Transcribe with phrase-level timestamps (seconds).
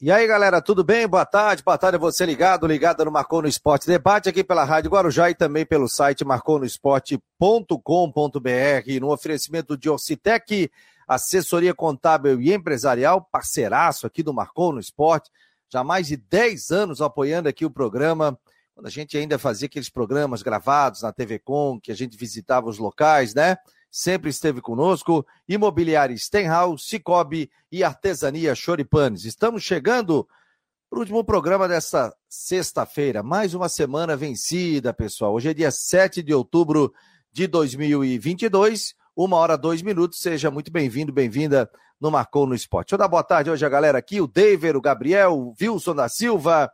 [0.00, 1.08] E aí, galera, tudo bem?
[1.08, 4.62] Boa tarde, boa tarde a você ligado, ligado no Marcou no Esporte Debate, aqui pela
[4.62, 10.70] Rádio Guarujá e também pelo site marconosport.com.br, no oferecimento de Orcitec,
[11.08, 15.32] assessoria contábil e empresarial, parceiraço aqui do Marcou no Esporte,
[15.68, 18.38] já mais de 10 anos apoiando aqui o programa,
[18.76, 22.68] quando a gente ainda fazia aqueles programas gravados na TV Com, que a gente visitava
[22.68, 23.56] os locais, né?
[23.90, 25.26] Sempre esteve conosco.
[25.48, 29.24] Imobiliária Stenhouse, Cicobi e Artesania Choripanes.
[29.24, 30.28] Estamos chegando
[30.88, 33.22] para o último programa desta sexta-feira.
[33.22, 35.34] Mais uma semana vencida, pessoal.
[35.34, 36.92] Hoje é dia 7 de outubro
[37.32, 38.94] de 2022.
[39.14, 40.20] Uma hora, dois minutos.
[40.20, 42.88] Seja muito bem-vindo, bem-vinda no Marcou no Esporte.
[42.88, 45.94] Deixa eu dar boa tarde hoje a galera aqui, o David, o Gabriel, o Wilson
[45.94, 46.70] da Silva.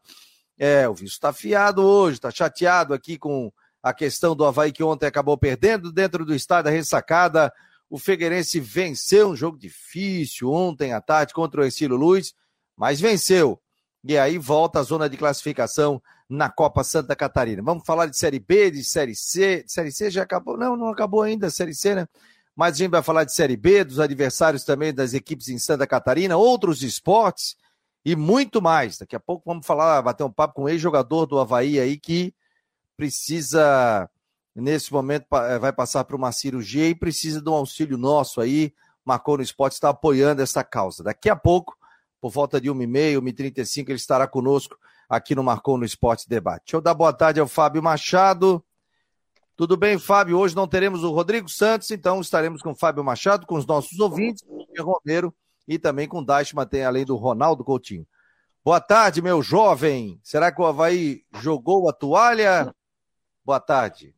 [0.57, 3.53] É, o Wilson está fiado hoje, está chateado aqui com
[3.85, 7.53] a questão do Havaí que ontem acabou perdendo dentro do estádio da ressacada.
[7.91, 12.33] O Figueirense venceu um jogo difícil ontem à tarde contra o Ercílio Luiz,
[12.75, 13.61] mas venceu.
[14.03, 17.63] E aí volta à zona de classificação na Copa Santa Catarina.
[17.63, 19.63] Vamos falar de Série B, de Série C.
[19.67, 20.57] Série C já acabou?
[20.57, 22.09] Não, não acabou ainda a Série C, né?
[22.57, 25.87] Mas a gente vai falar de Série B, dos adversários também das equipes em Santa
[25.87, 27.55] Catarina, outros esportes
[28.03, 28.97] e muito mais.
[28.97, 32.35] Daqui a pouco vamos falar, bater um papo com o ex-jogador do Havaí aí que
[32.97, 34.09] precisa,
[34.55, 38.73] nesse momento, eh, vai passar por uma cirurgia e precisa de um auxílio nosso aí.
[39.05, 41.05] Marcou no Esporte está apoiando essa causa.
[41.05, 41.77] Daqui a pouco,
[42.21, 44.79] por volta de 1h30, 1h35, ele estará conosco
[45.09, 46.65] aqui no Marcou no Esporte Debate.
[46.67, 48.65] Deixa eu dar boa tarde ao Fábio Machado.
[49.57, 50.39] Tudo bem, Fábio?
[50.39, 54.01] Hoje não teremos o Rodrigo Santos, então estaremos com o Fábio Machado, com os nossos
[54.01, 55.33] ouvintes, o Romero
[55.67, 58.07] e também com o Dashman, tem além do Ronaldo Coutinho.
[58.65, 60.19] Boa tarde, meu jovem.
[60.23, 62.75] Será que o Havaí jogou a toalha?
[63.45, 64.15] Boa tarde.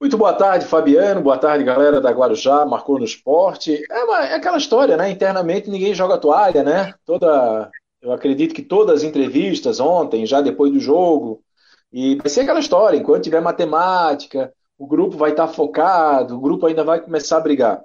[0.00, 1.20] Muito boa tarde, Fabiano.
[1.20, 3.82] Boa tarde, galera da Guarujá, marcou no esporte.
[3.90, 5.10] É, uma, é aquela história, né?
[5.10, 6.94] Internamente ninguém joga toalha, né?
[7.04, 7.68] Toda,
[8.00, 11.42] eu acredito que todas as entrevistas ontem, já depois do jogo,
[11.92, 12.96] e vai ser aquela história.
[12.96, 17.82] Enquanto tiver matemática, o grupo vai estar focado, o grupo ainda vai começar a brigar.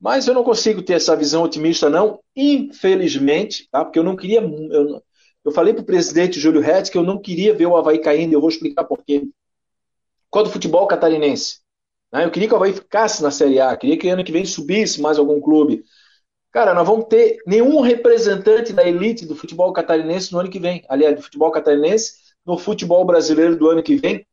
[0.00, 3.84] Mas eu não consigo ter essa visão otimista, não, infelizmente, tá?
[3.84, 4.40] Porque eu não queria.
[4.40, 5.02] Eu,
[5.44, 8.34] eu falei para o presidente Júlio Retz que eu não queria ver o Havaí caindo,
[8.34, 9.26] eu vou explicar por quê
[10.34, 11.60] qual do futebol catarinense.
[12.12, 12.24] Né?
[12.24, 15.00] Eu queria que o Havaí ficasse na Série A, queria que ano que vem subisse
[15.00, 15.84] mais algum clube.
[16.50, 20.84] Cara, nós vamos ter nenhum representante da elite do futebol catarinense no ano que vem.
[20.88, 24.26] Aliás, do futebol catarinense no futebol brasileiro do ano que vem.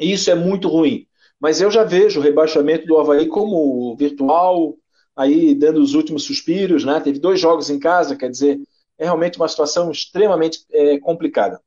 [0.00, 1.06] E isso é muito ruim.
[1.38, 4.78] Mas eu já vejo o rebaixamento do Havaí como virtual,
[5.14, 6.98] aí dando os últimos suspiros, né?
[7.00, 8.58] Teve dois jogos em casa, quer dizer,
[8.96, 11.60] é realmente uma situação extremamente é, complicada.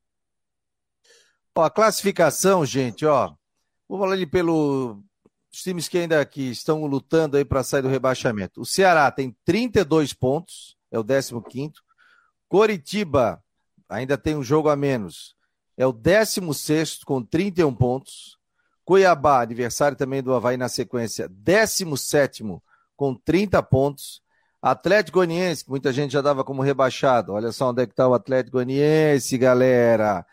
[1.57, 3.33] Ó, a classificação, gente, ó.
[3.87, 4.97] Vou falar ali pelos
[5.51, 8.59] times que ainda aqui estão lutando aí para sair do rebaixamento.
[8.59, 11.33] O Ceará tem 32 pontos, é o 15
[12.49, 13.41] Coritiba
[13.87, 15.35] ainda tem um jogo a menos,
[15.77, 18.37] é o 16 com 31 pontos.
[18.83, 22.43] Cuiabá, aniversário também do Havaí na sequência, 17
[22.97, 24.21] com 30 pontos.
[24.61, 27.33] Atlético Goianiense, que muita gente já dava como rebaixado.
[27.33, 30.25] Olha só onde é que está o Atlético Goianiense, galera.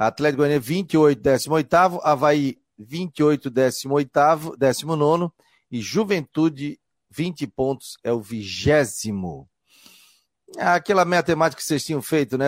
[0.00, 5.30] Atlético Goianiense 28, 18 Havaí 28, 18 19
[5.70, 6.80] e Juventude
[7.10, 9.46] 20 pontos é o vigésimo.
[10.56, 12.46] Aquela matemática que vocês tinham feito, né?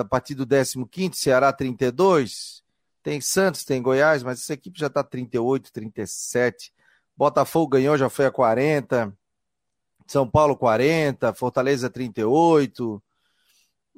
[0.00, 2.62] A partir do 15 Ceará 32,
[3.02, 6.72] tem Santos, tem Goiás, mas essa equipe já está 38, 37.
[7.14, 9.14] Botafogo ganhou, já foi a 40.
[10.06, 13.02] São Paulo 40, Fortaleza 38.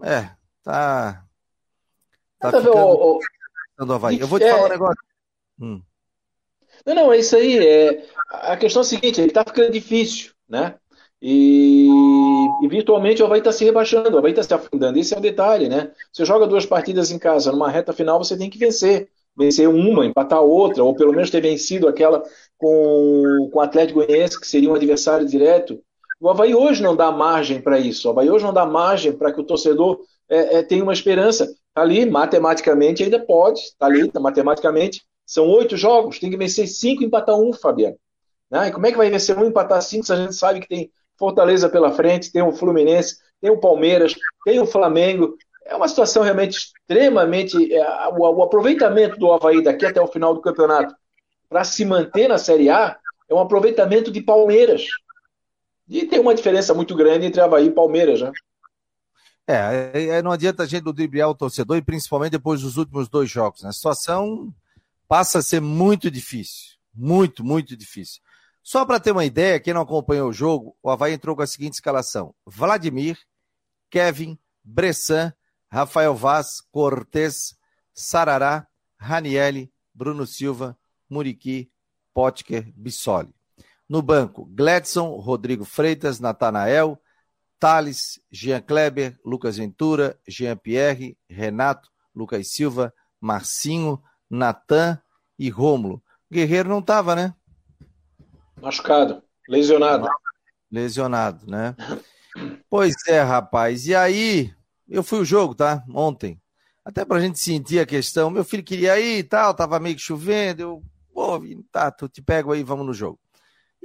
[0.03, 0.31] É,
[0.65, 1.26] tá
[2.51, 2.77] Tá ficando...
[2.77, 3.93] o, o...
[3.93, 4.21] Havaí.
[4.21, 4.51] Eu vou te é...
[4.51, 5.03] falar um negócio.
[5.61, 5.83] Hum.
[6.85, 7.59] Não, não, é isso aí.
[7.59, 8.05] É...
[8.31, 10.75] A questão é a seguinte, ele tá ficando difícil, né?
[11.21, 11.89] E,
[12.63, 14.99] e virtualmente o Havaí está se rebaixando, o Havaí está se afundando.
[14.99, 15.91] Esse é o detalhe, né?
[16.13, 19.09] Você joga duas partidas em casa, numa reta final você tem que vencer.
[19.39, 22.23] Vencer uma, empatar outra, ou pelo menos ter vencido aquela
[22.57, 25.79] com, com o Atlético Goianiense, que seria um adversário direto.
[26.19, 28.09] O Havaí hoje não dá margem para isso.
[28.09, 31.47] O Havaí hoje não dá margem para que o torcedor é, é, tenha uma esperança.
[31.75, 35.05] Tá ali, matematicamente ainda pode, tá ali, tá, matematicamente.
[35.27, 37.97] São oito jogos, tem que vencer cinco e empatar um, Fabiano.
[38.51, 38.69] Né?
[38.69, 40.69] E como é que vai vencer um e empatar cinco se a gente sabe que
[40.69, 44.15] tem Fortaleza pela frente, tem o Fluminense, tem o Palmeiras,
[44.45, 45.37] tem o Flamengo.
[45.65, 47.75] É uma situação realmente extremamente.
[47.75, 50.95] É, o, o, aproveitamento do Havaí daqui até o final do campeonato
[51.49, 52.97] para se manter na Série A
[53.29, 54.87] é um aproveitamento de Palmeiras.
[55.89, 58.33] E tem uma diferença muito grande entre Havaí e Palmeiras, né?
[59.47, 63.63] É, não adianta a gente ludibriar o torcedor, e principalmente depois dos últimos dois jogos.
[63.63, 63.69] Né?
[63.69, 64.53] A situação
[65.07, 66.77] passa a ser muito difícil.
[66.93, 68.21] Muito, muito difícil.
[68.63, 71.47] Só para ter uma ideia, quem não acompanhou o jogo, o Havaí entrou com a
[71.47, 73.17] seguinte escalação: Vladimir,
[73.89, 75.33] Kevin, Bressan,
[75.71, 77.55] Rafael Vaz, Cortez,
[77.95, 78.67] Sarará,
[78.99, 80.77] Ranielli, Bruno Silva,
[81.09, 81.71] Muriqui,
[82.13, 83.33] Potker, Bissoli.
[83.89, 87.01] No banco, Gledson, Rodrigo Freitas, Natanael,
[87.59, 95.01] Thales, Jean Kleber, Lucas Ventura, Jean Pierre, Renato, Lucas Silva, Marcinho, Natan
[95.39, 96.03] e Rômulo.
[96.31, 97.35] Guerreiro não estava, né?
[98.61, 100.09] Machucado, lesionado.
[100.71, 101.77] Lesionado, né?
[102.69, 103.87] pois é, rapaz.
[103.87, 104.53] E aí,
[104.89, 105.85] eu fui o jogo, tá?
[105.95, 106.41] Ontem.
[106.85, 108.31] Até pra gente sentir a questão.
[108.31, 110.63] Meu filho queria ir e tal, tava meio que chovendo.
[110.63, 110.83] Eu,
[111.13, 111.41] pô,
[111.73, 113.19] tá, tu te pego aí, vamos no jogo.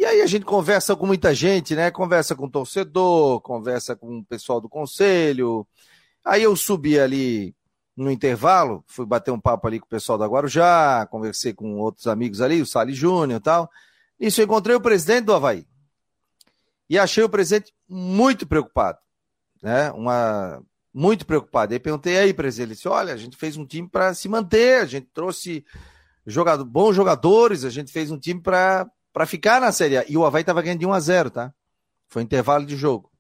[0.02, 1.92] E aí a gente conversa com muita gente, né?
[1.92, 5.64] Conversa com o torcedor, conversa com o pessoal do conselho.
[6.26, 7.56] Aí eu subi ali
[7.96, 12.08] no intervalo, fui bater um papo ali com o pessoal da Guarujá, conversei com outros
[12.08, 13.70] amigos ali, o Sali Júnior e tal.
[14.20, 15.68] Isso, eu encontrei o presidente do Havaí.
[16.90, 18.98] E achei o presidente muito preocupado,
[19.62, 19.92] né?
[19.92, 21.74] Uma muito preocupado.
[21.74, 24.82] Aí perguntei aí, presidente, ele disse: "Olha, a gente fez um time para se manter,
[24.82, 25.64] a gente trouxe
[26.26, 30.06] jogador, bons jogadores, a gente fez um time para para ficar na Série A.
[30.08, 31.54] E o Havaí estava ganhando de 1 a 0, tá?
[32.08, 33.12] Foi intervalo de jogo.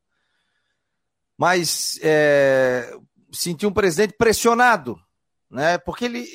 [1.37, 2.93] Mas é,
[3.31, 4.99] senti um presidente pressionado,
[5.49, 5.77] né?
[5.77, 6.27] Porque ele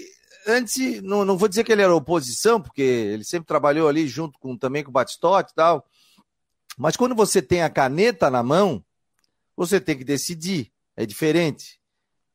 [0.47, 4.39] antes, não, não vou dizer que ele era oposição, porque ele sempre trabalhou ali junto
[4.39, 5.85] com também com o Batistote e tal.
[6.79, 8.85] Mas quando você tem a caneta na mão,
[9.57, 10.73] você tem que decidir.
[10.97, 11.81] É diferente.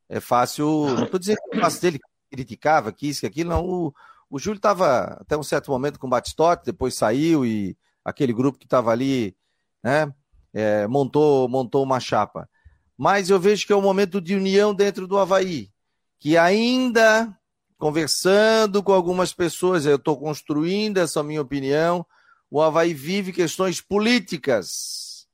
[0.10, 0.66] É fácil.
[0.96, 3.66] Não estou dizendo que é fácil dele criticava, que isso, que aquilo, não.
[3.66, 3.94] O,
[4.32, 8.58] o Júlio estava até um certo momento com o Batistote, depois saiu e aquele grupo
[8.58, 9.36] que estava ali,
[9.84, 10.12] né,
[10.54, 12.50] é, montou, montou uma chapa.
[12.98, 15.70] Mas eu vejo que é um momento de união dentro do Havaí,
[16.18, 17.38] que ainda
[17.78, 22.06] conversando com algumas pessoas, eu estou construindo essa minha opinião,
[22.50, 25.28] o Havaí vive questões políticas.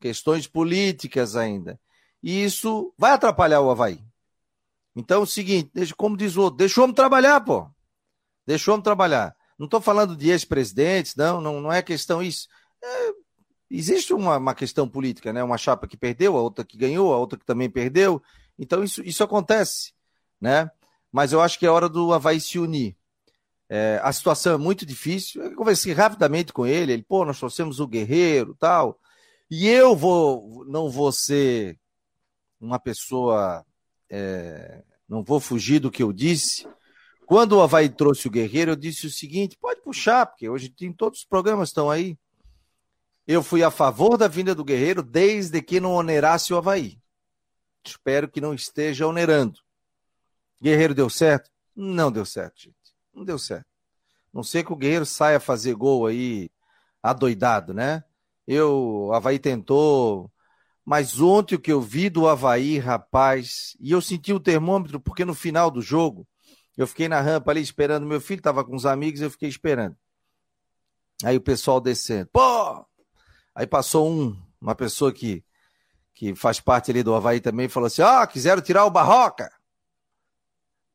[0.00, 1.80] Questões políticas ainda.
[2.22, 4.04] E isso vai atrapalhar o Havaí.
[4.94, 7.70] Então é o seguinte, deixa, como diz o outro, deixa o homem trabalhar, pô.
[8.48, 9.36] Deixa o homem trabalhar.
[9.58, 12.48] Não estou falando de ex-presidentes, não, não, não é questão isso.
[12.82, 13.12] É,
[13.70, 15.44] existe uma, uma questão política, né?
[15.44, 18.22] Uma chapa que perdeu, a outra que ganhou, a outra que também perdeu.
[18.58, 19.92] Então isso, isso acontece,
[20.40, 20.70] né?
[21.12, 22.96] Mas eu acho que é hora do Havaí se unir.
[23.68, 25.42] É, a situação é muito difícil.
[25.42, 26.94] Eu conversei rapidamente com ele.
[26.94, 28.98] Ele, pô, nós trouxemos o guerreiro tal.
[29.50, 31.78] E eu vou, não vou ser
[32.58, 33.62] uma pessoa,
[34.08, 36.66] é, não vou fugir do que eu disse,
[37.28, 40.90] quando o Havaí trouxe o Guerreiro, eu disse o seguinte: pode puxar, porque hoje tem
[40.90, 42.18] todos os programas estão aí.
[43.26, 46.98] Eu fui a favor da vinda do Guerreiro desde que não onerasse o Havaí.
[47.84, 49.60] Espero que não esteja onerando.
[50.58, 51.50] Guerreiro deu certo?
[51.76, 52.94] Não deu certo, gente.
[53.12, 53.66] Não deu certo.
[54.32, 56.50] Não sei que o Guerreiro saia fazer gol aí
[57.02, 58.02] adoidado, né?
[58.46, 60.32] Eu, o Havaí tentou,
[60.82, 65.26] mas ontem o que eu vi do Havaí, rapaz, e eu senti o termômetro, porque
[65.26, 66.26] no final do jogo,
[66.78, 69.96] eu fiquei na rampa ali esperando meu filho, tava com os amigos, eu fiquei esperando.
[71.24, 72.30] Aí o pessoal descendo.
[72.32, 72.86] Pô!
[73.52, 75.44] Aí passou um, uma pessoa que,
[76.14, 79.50] que faz parte ali do Havaí também, falou assim: ó, quiseram tirar o Barroca.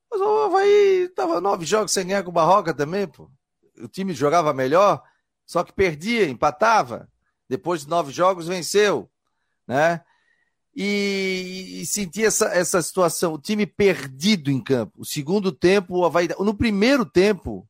[0.10, 3.30] Mas o Havaí tava nove jogos sem ganhar com o Barroca também, pô.
[3.78, 5.04] O time jogava melhor,
[5.46, 7.10] só que perdia, empatava.
[7.50, 9.12] Depois de nove jogos, venceu,
[9.68, 10.02] né?
[10.76, 15.02] E, e senti essa, essa situação, o time perdido em campo.
[15.02, 16.28] O segundo tempo, o Havaí.
[16.40, 17.68] No primeiro tempo,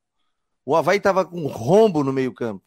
[0.66, 2.64] o Havaí estava com rombo no meio-campo.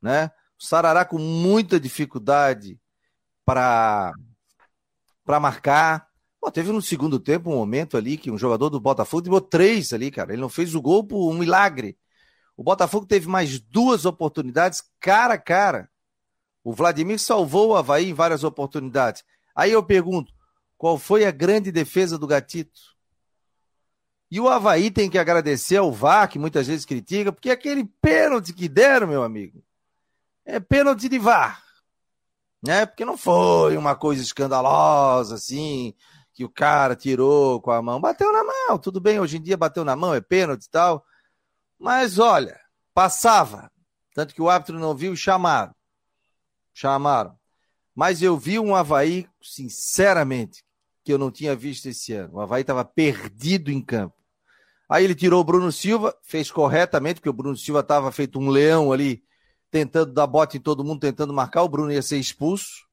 [0.00, 0.30] Né?
[0.58, 2.78] O Sarará com muita dificuldade
[3.44, 4.12] para
[5.26, 6.06] marcar.
[6.38, 9.92] Pô, teve no segundo tempo um momento ali que um jogador do Botafogo deu três
[9.92, 10.32] ali, cara.
[10.32, 11.98] Ele não fez o gol por um milagre.
[12.56, 15.90] O Botafogo teve mais duas oportunidades cara a cara.
[16.62, 19.24] O Vladimir salvou o Havaí em várias oportunidades.
[19.54, 20.32] Aí eu pergunto,
[20.76, 22.80] qual foi a grande defesa do Gatito?
[24.30, 28.52] E o Havaí tem que agradecer ao VAR, que muitas vezes critica, porque aquele pênalti
[28.52, 29.62] que deram, meu amigo,
[30.44, 31.62] é pênalti de VAR.
[32.62, 32.86] Né?
[32.86, 35.94] Porque não foi uma coisa escandalosa, assim,
[36.32, 38.00] que o cara tirou com a mão.
[38.00, 41.04] Bateu na mão, tudo bem, hoje em dia bateu na mão, é pênalti e tal.
[41.78, 42.60] Mas olha,
[42.94, 43.72] passava.
[44.14, 45.74] Tanto que o árbitro não viu e chamaram
[46.72, 47.34] chamaram.
[47.94, 50.64] Mas eu vi um Havaí, sinceramente,
[51.04, 52.34] que eu não tinha visto esse ano.
[52.34, 54.14] O Havaí estava perdido em campo.
[54.88, 58.48] Aí ele tirou o Bruno Silva, fez corretamente, porque o Bruno Silva estava feito um
[58.48, 59.22] leão ali,
[59.70, 61.62] tentando dar bote em todo mundo, tentando marcar.
[61.62, 62.86] O Bruno ia ser expulso.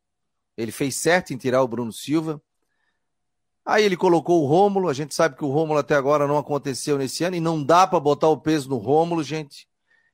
[0.55, 2.41] Ele fez certo em tirar o Bruno Silva.
[3.65, 4.89] Aí ele colocou o Rômulo.
[4.89, 7.88] A gente sabe que o Rômulo até agora não aconteceu nesse ano e não dá
[7.88, 9.67] para botar o peso no Rômulo, gente.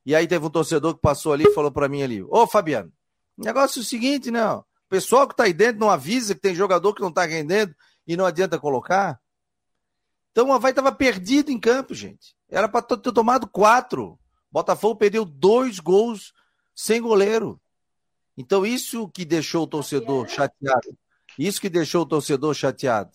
[0.05, 2.91] E aí teve um torcedor que passou ali e falou para mim ali: Ô Fabiano,
[3.37, 4.45] o negócio é o seguinte, né?
[4.45, 7.75] O pessoal que está aí dentro não avisa que tem jogador que não está rendendo
[8.05, 9.19] e não adianta colocar.
[10.31, 12.35] Então o Havaí estava perdido em campo, gente.
[12.49, 14.19] Era para ter tomado quatro.
[14.51, 16.33] Botafogo perdeu dois gols
[16.75, 17.59] sem goleiro.
[18.35, 20.97] Então isso que deixou o torcedor chateado.
[21.37, 23.11] Isso que deixou o torcedor chateado,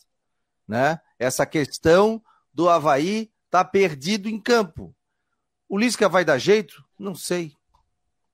[0.67, 1.01] né?
[1.19, 2.23] Essa questão
[2.53, 4.95] do Havaí tá perdido em campo.
[5.69, 6.85] O Lisca vai dar jeito?
[6.99, 7.53] Não sei.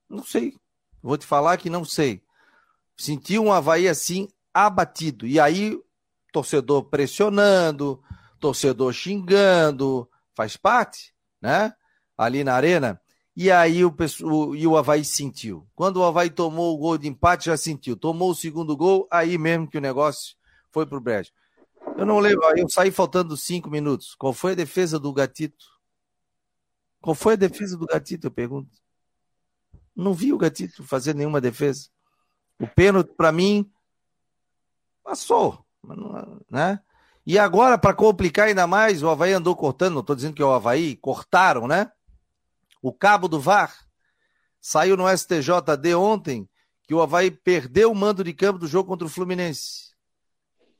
[0.08, 0.56] Não sei.
[1.04, 2.22] Vou te falar que não sei.
[2.96, 5.26] Senti um Havaí assim abatido.
[5.26, 5.78] E aí,
[6.32, 8.02] torcedor pressionando,
[8.40, 11.74] torcedor xingando, faz parte, né?
[12.16, 12.98] Ali na arena.
[13.36, 15.68] E aí o, o, e o Havaí sentiu.
[15.74, 17.96] Quando o Havaí tomou o gol de empate, já sentiu.
[17.96, 20.34] Tomou o segundo gol, aí mesmo que o negócio
[20.72, 21.30] foi pro brejo.
[21.98, 24.14] Eu não lembro, eu saí faltando cinco minutos.
[24.14, 25.66] Qual foi a defesa do Gatito?
[27.02, 28.83] Qual foi a defesa do Gatito, eu pergunto?
[29.94, 31.88] Não vi o Gatito fazer nenhuma defesa.
[32.58, 33.70] O pênalti, para mim,
[35.02, 35.64] passou.
[36.50, 36.80] Né?
[37.26, 40.44] E agora, para complicar ainda mais, o Havaí andou cortando, não estou dizendo que é
[40.44, 41.90] o Havaí, cortaram, né?
[42.82, 43.74] O cabo do VAR
[44.60, 46.48] saiu no STJD ontem
[46.86, 49.94] que o Havaí perdeu o mando de campo do jogo contra o Fluminense.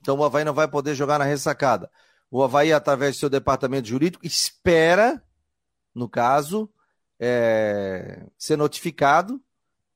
[0.01, 1.91] Então o Havaí não vai poder jogar na ressacada.
[2.31, 5.23] O Havaí, através do seu departamento jurídico, espera,
[5.95, 6.71] no caso,
[7.27, 9.43] é, ser notificado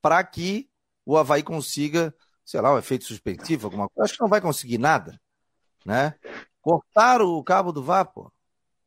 [0.00, 0.70] para que
[1.04, 4.04] o Havaí consiga, sei lá, um efeito suspensivo, alguma coisa.
[4.04, 5.20] Acho que não vai conseguir nada,
[5.84, 6.14] né?
[6.62, 8.32] Cortaram o cabo do VAR, pô.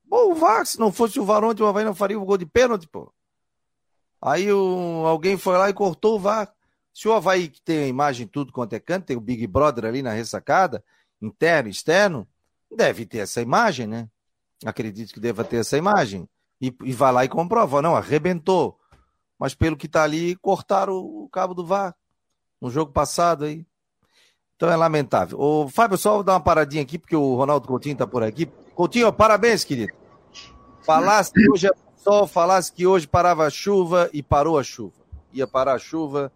[0.04, 2.38] Bom, o VAR, se não fosse o VAR ontem, o Havaí não faria o gol
[2.38, 3.14] de pênalti, pô.
[4.20, 6.52] Aí o, alguém foi lá e cortou o VAR.
[6.92, 9.86] Se o Havaí que tem a imagem tudo quanto é canto, tem o Big Brother
[9.86, 10.84] ali na ressacada,
[11.22, 12.28] interno, externo,
[12.76, 14.10] deve ter essa imagem, né?
[14.66, 16.28] Acredito que deva ter essa imagem.
[16.62, 17.82] E, e vai lá e comprova.
[17.82, 18.78] Não, arrebentou.
[19.40, 21.96] Mas pelo que tá ali, cortaram o, o cabo do VAR
[22.62, 23.66] no jogo passado aí.
[24.56, 25.40] Então é lamentável.
[25.40, 28.46] Ô, Fábio, só dar uma paradinha aqui, porque o Ronaldo Coutinho tá por aqui.
[28.76, 29.92] Coutinho, parabéns, querido.
[30.84, 34.94] Falasse que hoje é sol, falasse que hoje parava a chuva e parou a chuva.
[35.34, 36.32] Ia parar a chuva.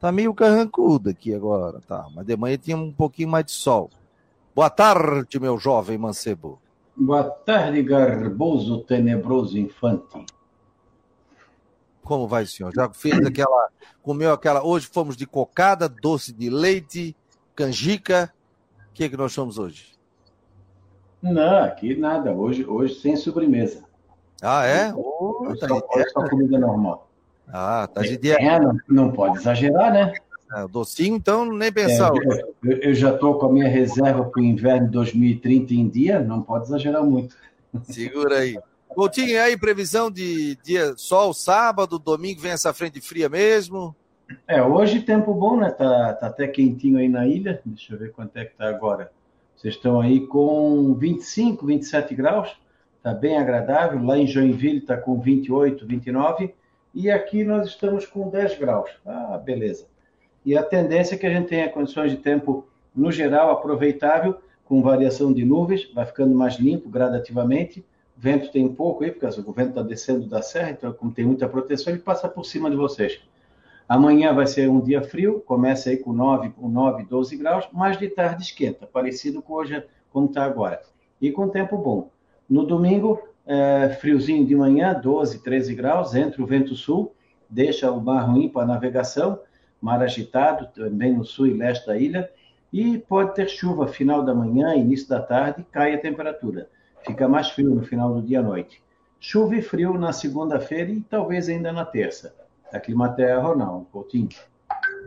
[0.00, 2.06] Tá meio carrancudo aqui agora, tá?
[2.14, 3.90] Mas de manhã tinha um pouquinho mais de sol.
[4.54, 6.58] Boa tarde, meu jovem mancebo.
[6.98, 10.24] Boa tarde, garboso, tenebroso infante.
[12.02, 12.72] Como vai, senhor?
[12.74, 13.68] Já fez aquela.
[14.00, 14.64] Comeu aquela.
[14.64, 17.14] Hoje fomos de cocada, doce de leite,
[17.54, 18.32] canjica.
[18.90, 19.92] O que, é que nós somos hoje?
[21.20, 22.32] Não, aqui nada.
[22.32, 23.84] Hoje, hoje sem sobremesa.
[24.40, 24.94] Ah, é?
[24.94, 27.10] Hoje só, hoje só comida normal.
[27.46, 28.36] Ah, tá de dia.
[28.40, 30.14] É, não, não pode exagerar, né?
[30.54, 32.12] É, docinho, então, nem pensar.
[32.14, 36.20] É, eu, eu, já estou com a minha reserva para o inverno 2030 em dia,
[36.20, 37.34] não pode exagerar muito.
[37.82, 38.58] Segura aí.
[38.88, 43.94] Coutinho, e aí, previsão de dia sol, sábado, domingo vem essa frente fria mesmo?
[44.46, 45.70] É, hoje tempo bom, né?
[45.70, 47.60] Tá, tá até quentinho aí na ilha.
[47.64, 49.10] Deixa eu ver quanto é que tá agora.
[49.56, 52.56] Vocês estão aí com 25, 27 graus,
[52.96, 54.02] está bem agradável.
[54.02, 56.54] Lá em Joinville está com 28, 29
[56.94, 58.90] e aqui nós estamos com 10 graus.
[59.04, 59.86] Ah, beleza.
[60.46, 64.80] E a tendência é que a gente tenha condições de tempo, no geral, aproveitável, com
[64.80, 67.80] variação de nuvens, vai ficando mais limpo gradativamente.
[68.16, 71.24] O vento tem pouco aí, porque o vento está descendo da serra, então, como tem
[71.24, 73.20] muita proteção, ele passa por cima de vocês.
[73.88, 77.98] Amanhã vai ser um dia frio, começa aí com 9, com 9 12 graus, mas
[77.98, 80.80] de tarde esquenta, parecido com hoje, como está agora.
[81.20, 82.08] E com tempo bom.
[82.48, 87.12] No domingo, é, friozinho de manhã, 12, 13 graus, entra o vento sul,
[87.50, 89.40] deixa o mar ruim para navegação,
[89.80, 92.30] mar agitado também no sul e leste da ilha,
[92.72, 96.68] e pode ter chuva final da manhã, início da tarde, cai a temperatura.
[97.06, 98.82] Fica mais frio no final do dia à noite.
[99.20, 102.34] Chuva e frio na segunda-feira e talvez ainda na terça.
[102.72, 104.28] A Climaterra, Ronaldo, Coutinho.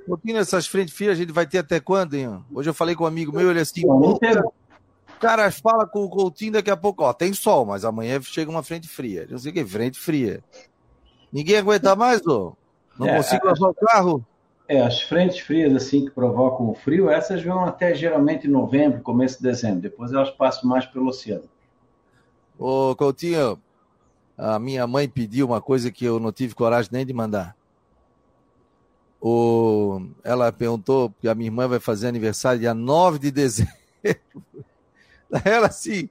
[0.05, 2.43] Coutinho, essas frente frias a gente vai ter até quando, hein?
[2.51, 6.53] Hoje eu falei com um amigo meu, ele assim, o cara fala com o Coutinho
[6.53, 9.27] daqui a pouco, ó, tem sol, mas amanhã chega uma frente fria.
[9.29, 10.41] Não sei o que, frente fria.
[11.31, 12.55] Ninguém aguenta mais, ô?
[12.97, 14.25] Não é, consigo lavar o carro?
[14.69, 19.37] É, as frentes frias, assim, que provocam o frio, essas vão até geralmente novembro, começo
[19.37, 19.81] de dezembro.
[19.81, 21.49] Depois elas passam mais pelo oceano.
[22.55, 23.59] Ô, Coutinho,
[24.37, 27.55] a minha mãe pediu uma coisa que eu não tive coragem nem de mandar.
[29.19, 33.73] O, ela perguntou, porque a minha irmã vai fazer aniversário dia 9 de dezembro.
[35.43, 36.09] Ela assim,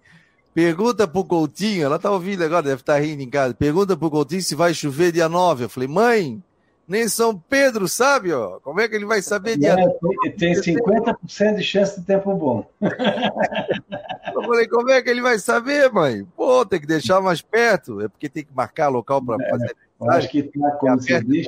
[0.53, 3.53] pergunta pro Coutinho, ela tá ouvindo agora, deve estar tá rindo em casa.
[3.53, 5.65] Pergunta pro Coutinho se vai chover dia 9.
[5.65, 6.41] Eu falei, mãe,
[6.89, 8.59] nem São Pedro sabe, ó.
[8.61, 10.31] Como é que ele vai saber dia é, 9?
[10.39, 12.67] Tem 50% de chance de tempo bom.
[14.35, 16.25] Eu falei, como é que ele vai saber, mãe?
[16.37, 18.01] Pô, tem que deixar mais perto.
[18.01, 19.51] É porque tem que marcar local para é.
[19.51, 19.77] fazer
[20.07, 21.47] acho que está, como diz,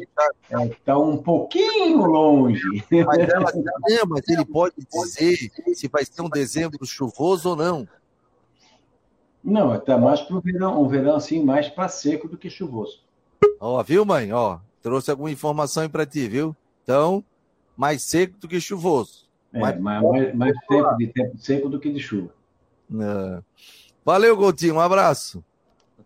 [0.50, 2.84] está é, um pouquinho longe.
[2.90, 5.36] Mas, ela, não, mas ele pode dizer
[5.74, 7.86] se vai ser um dezembro chuvoso ou não.
[9.42, 13.02] Não, está mais para o verão, um verão assim, mais para seco do que chuvoso.
[13.58, 14.32] Ó, viu, mãe?
[14.32, 16.56] Ó, trouxe alguma informação aí para ti, viu?
[16.82, 17.24] Então,
[17.76, 19.28] mais seco do que chuvoso.
[19.52, 22.32] É, mais, mais, mais tempo de tempo seco do que de chuva.
[22.92, 23.42] É.
[24.04, 25.44] Valeu, Coutinho, um abraço.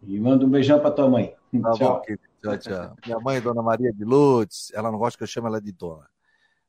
[0.03, 1.35] E manda um beijão para tua mãe.
[1.63, 2.03] Tá tchau.
[2.07, 2.97] Bom, tchau, tchau.
[3.05, 6.09] Minha mãe, Dona Maria de Lourdes, ela não gosta que eu chame ela de dona.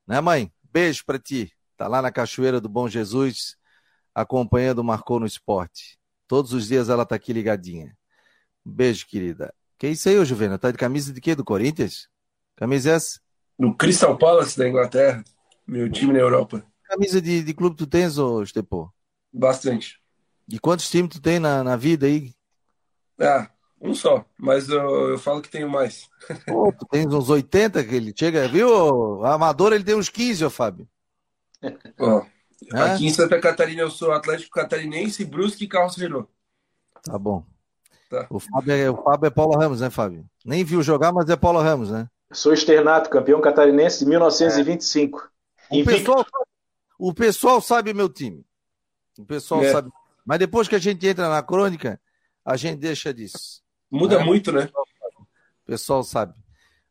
[0.07, 0.51] Né, mãe?
[0.71, 1.51] Beijo para ti.
[1.77, 3.57] Tá lá na Cachoeira do Bom Jesus,
[4.13, 6.00] acompanhando o Marcou no Esporte.
[6.27, 7.97] Todos os dias ela tá aqui ligadinha.
[8.63, 9.53] Beijo, querida.
[9.86, 10.58] Que isso aí, ô Juvena?
[10.58, 11.36] Tá de camisa de quê?
[11.36, 12.10] Do Corinthians?
[12.56, 13.20] Camisa essa?
[13.56, 15.24] No Crystal Palace da Inglaterra.
[15.68, 16.65] Meu time na Europa.
[16.86, 18.92] Camisa de, de clube tu tens, ô Estepô?
[19.32, 20.01] Bastante.
[20.50, 22.34] E quantos times tu tem na, na vida aí?
[23.20, 23.48] Ah,
[23.80, 26.10] um só, mas eu, eu falo que tenho mais.
[26.48, 28.68] Pô, tu tens uns 80 que ele chega, viu?
[28.68, 30.89] O Amador ele tem uns 15, ô Fábio.
[32.00, 32.25] Ó,
[32.74, 32.82] é?
[32.82, 36.27] aqui em Santa Catarina eu sou Atlético Catarinense, Brusque e Carlos Renault.
[37.04, 37.46] Tá bom.
[38.09, 38.27] Tá.
[38.29, 40.25] O, Fábio é, o Fábio é Paulo Ramos, né, Fábio?
[40.43, 42.07] Nem viu jogar, mas é Paulo Ramos, né?
[42.31, 45.29] Sou externato, campeão catarinense de 1925.
[45.71, 45.81] É.
[45.81, 46.25] O, pessoal,
[47.00, 48.45] o pessoal sabe meu time.
[49.17, 49.71] O pessoal é.
[49.71, 49.89] sabe.
[50.25, 52.00] Mas depois que a gente entra na crônica,
[52.43, 53.62] a gente deixa disso.
[53.89, 54.24] Muda né?
[54.24, 54.69] muito, né?
[54.74, 56.33] O pessoal sabe.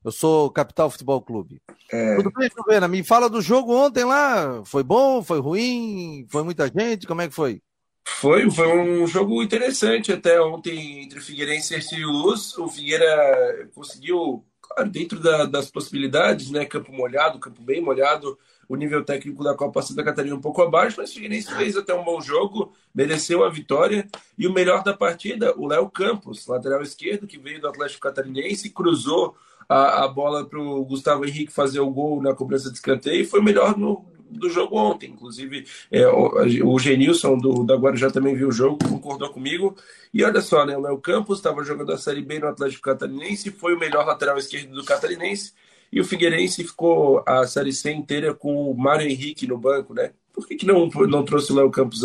[0.04, 1.62] Eu sou Capital Futebol Clube.
[1.90, 2.16] É...
[2.16, 2.86] Tudo bem, Silvana?
[2.86, 4.62] Me fala do jogo ontem lá.
[4.64, 5.22] Foi bom?
[5.22, 6.26] Foi ruim?
[6.28, 7.06] Foi muita gente?
[7.06, 7.62] Como é que foi?
[8.06, 12.56] Foi, foi um jogo interessante até ontem entre Figueirense e Luz.
[12.58, 16.66] O Figueira conseguiu, claro, dentro da, das possibilidades, né?
[16.66, 20.96] Campo molhado, campo bem molhado, o nível técnico da Copa Santa Catarina um pouco abaixo,
[20.98, 24.06] mas o Figueirense fez até um bom jogo, mereceu a vitória.
[24.38, 28.70] E o melhor da partida, o Léo Campos, lateral esquerdo, que veio do Atlético Catarinense,
[28.70, 29.34] cruzou
[29.68, 33.26] a, a bola para o Gustavo Henrique fazer o gol na cobrança de escanteio e
[33.26, 34.04] foi o melhor no,
[34.38, 35.10] do jogo ontem.
[35.10, 39.76] Inclusive, é, o, o Genilson do, da Guarujá também viu o jogo, concordou comigo.
[40.12, 43.50] E olha só, né, o Léo Campos estava jogando a Série B no Atlético Catarinense,
[43.50, 45.52] foi o melhor lateral esquerdo do Catarinense
[45.94, 50.10] e o Figueirense ficou a Série C inteira com o Mário Henrique no banco, né?
[50.34, 52.02] Por que, que não, não trouxe o Léo Campos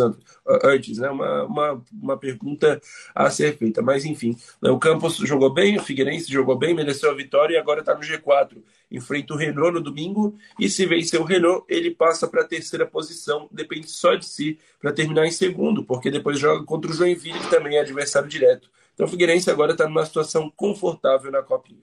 [0.63, 0.99] antes?
[0.99, 1.09] Né?
[1.09, 2.79] Uma, uma, uma pergunta
[3.13, 3.81] a ser feita.
[3.81, 7.79] Mas, enfim, Léo Campos jogou bem, o Figueirense jogou bem, mereceu a vitória e agora
[7.79, 8.61] está no G4.
[8.91, 12.85] Enfrenta o Renault no domingo e, se vencer o Renault, ele passa para a terceira
[12.85, 13.49] posição.
[13.51, 17.49] Depende só de si para terminar em segundo, porque depois joga contra o Joinville, que
[17.49, 18.69] também é adversário direto.
[18.93, 21.81] Então, o Figueirense agora está numa situação confortável na Copinha.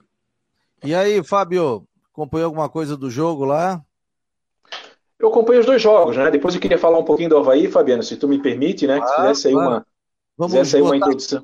[0.83, 3.85] E aí, Fábio, Acompanhou alguma coisa do jogo lá?
[5.19, 6.29] Eu acompanhei os dois jogos, né?
[6.29, 8.99] Depois eu queria falar um pouquinho do Havaí, Fabiano, se tu me permite, né?
[9.01, 9.85] Ah, se fizesse aí uma,
[10.37, 11.43] Vamos aí uma introdução.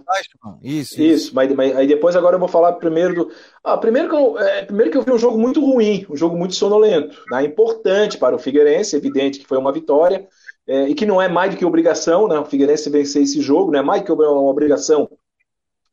[0.61, 1.01] Isso, isso.
[1.01, 3.31] isso mas, mas, aí depois agora eu vou falar primeiro do.
[3.63, 6.37] Ah, primeiro que, eu, é, primeiro que eu vi um jogo muito ruim, um jogo
[6.37, 7.19] muito sonolento.
[7.31, 7.43] Né?
[7.43, 10.27] Importante para o Figueirense, evidente que foi uma vitória,
[10.67, 12.37] é, e que não é mais do que obrigação, né?
[12.37, 15.09] O Figueirense vencer esse jogo, não é mais do que uma obrigação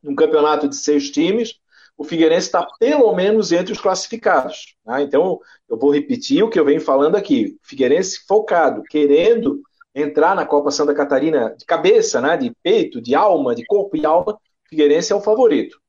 [0.03, 1.59] num campeonato de seis times
[2.01, 4.75] o Figueirense está pelo menos entre os classificados.
[4.83, 5.03] Né?
[5.03, 7.55] Então, eu vou repetir o que eu venho falando aqui.
[7.61, 9.61] Figueirense focado, querendo
[9.93, 12.35] entrar na Copa Santa Catarina de cabeça, né?
[12.37, 14.35] de peito, de alma, de corpo e alma,
[14.67, 15.79] Figueirense é o favorito.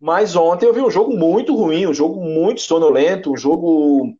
[0.00, 4.16] Mas ontem eu vi um jogo muito ruim, um jogo muito sonolento, um jogo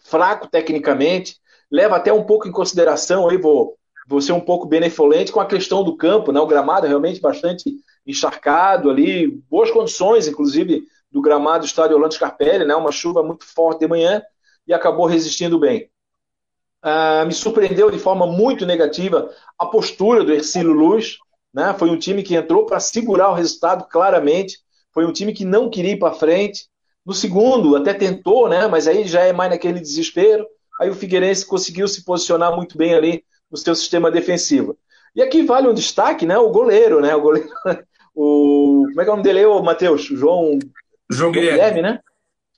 [0.00, 1.36] fraco tecnicamente,
[1.70, 5.46] leva até um pouco em consideração, aí vou, vou ser um pouco benevolente com a
[5.46, 6.40] questão do campo, né?
[6.40, 7.74] o gramado é realmente bastante
[8.06, 12.74] encharcado ali, boas condições, inclusive, do gramado do estádio Orlando Scarpelli, né?
[12.74, 14.22] Uma chuva muito forte de manhã
[14.66, 15.90] e acabou resistindo bem.
[16.82, 21.16] Ah, me surpreendeu de forma muito negativa a postura do Ercílio Luz,
[21.52, 21.74] né?
[21.76, 24.58] Foi um time que entrou para segurar o resultado claramente,
[24.92, 26.68] foi um time que não queria ir para frente.
[27.04, 28.68] No segundo, até tentou, né?
[28.68, 30.46] Mas aí já é mais naquele desespero.
[30.80, 34.76] Aí o Figueirense conseguiu se posicionar muito bem ali no seu sistema defensivo.
[35.14, 36.36] E aqui vale um destaque, né?
[36.36, 37.14] O goleiro, né?
[37.14, 37.48] O goleiro
[38.14, 40.02] o, como é que é o nome dele Matheus?
[40.02, 40.58] João,
[41.10, 41.58] João Guilherme.
[41.58, 42.00] Guilherme, né?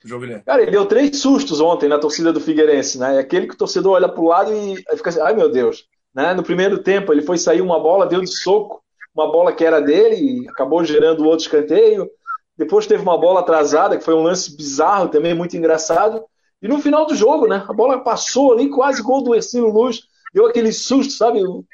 [0.03, 0.43] João Guilherme.
[0.43, 3.17] Cara, ele deu três sustos ontem na torcida do Figueirense, né?
[3.17, 5.85] É aquele que o torcedor olha pro lado e fica assim, ai meu Deus.
[6.13, 6.33] Né?
[6.33, 8.81] No primeiro tempo, ele foi sair uma bola, deu de soco,
[9.13, 12.09] uma bola que era dele e acabou gerando outro escanteio.
[12.57, 16.23] Depois teve uma bola atrasada, que foi um lance bizarro também, muito engraçado.
[16.61, 17.63] E no final do jogo, né?
[17.67, 20.01] A bola passou ali, quase gol do Ercílio Luz,
[20.33, 21.43] deu aquele susto, sabe?
[21.43, 21.65] o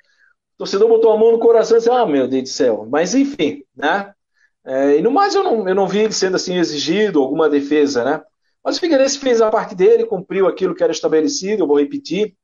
[0.57, 2.87] torcedor botou a mão no coração e disse, ah, meu Deus do céu.
[2.89, 4.13] Mas enfim, né?
[4.63, 8.03] É, e no mais eu não, eu não vi ele sendo assim exigido, alguma defesa,
[8.03, 8.23] né?
[8.63, 12.35] Mas o Figueirense fez a parte dele, cumpriu aquilo que era estabelecido, eu vou repetir.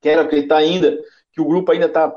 [0.00, 0.98] Quero acreditar ainda
[1.32, 2.14] que o grupo ainda está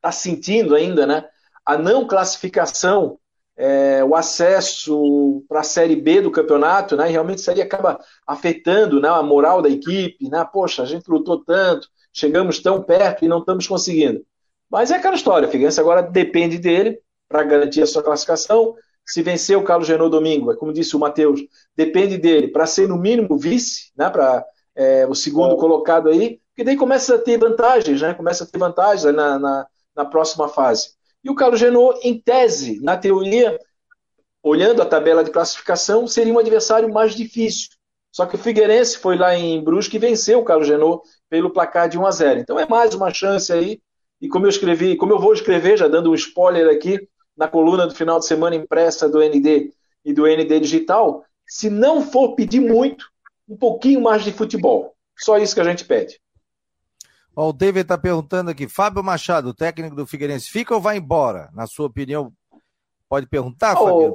[0.00, 1.24] tá sentindo ainda, né?
[1.64, 3.18] A não classificação
[3.56, 7.08] é, o acesso para a Série B do campeonato, né?
[7.08, 10.46] E realmente isso aí acaba afetando né, a moral da equipe, né?
[10.52, 14.24] Poxa, a gente lutou tanto, chegamos tão perto e não estamos conseguindo.
[14.70, 16.98] Mas é aquela história, o Figueirense agora depende dele
[17.28, 18.74] para garantir a sua classificação.
[19.04, 21.40] Se vencer o Carlos Renault domingo, é como disse o Matheus,
[21.76, 24.08] depende dele para ser no mínimo vice, né?
[24.08, 28.14] Para é, o segundo colocado aí, porque daí começa a ter vantagens, né?
[28.14, 30.90] Começa a ter vantagens na, na, na próxima fase.
[31.22, 33.58] E o Carlos Renault, em tese, na teoria,
[34.42, 37.70] olhando a tabela de classificação, seria um adversário mais difícil.
[38.14, 41.88] Só que o Figueirense foi lá em Brusque e venceu o Carlos Renault pelo placar
[41.88, 42.38] de 1 a 0.
[42.38, 43.80] Então é mais uma chance aí.
[44.20, 47.88] E como eu escrevi, como eu vou escrever, já dando um spoiler aqui, na coluna
[47.88, 49.72] do final de semana impressa do ND
[50.04, 53.04] e do ND Digital, se não for pedir muito,
[53.48, 54.94] um pouquinho mais de futebol.
[55.18, 56.20] Só isso que a gente pede.
[57.34, 61.50] Ó, o David está perguntando aqui, Fábio Machado, técnico do Figueirense, fica ou vai embora?
[61.52, 62.32] Na sua opinião,
[63.14, 64.12] pode perguntar, Fábio?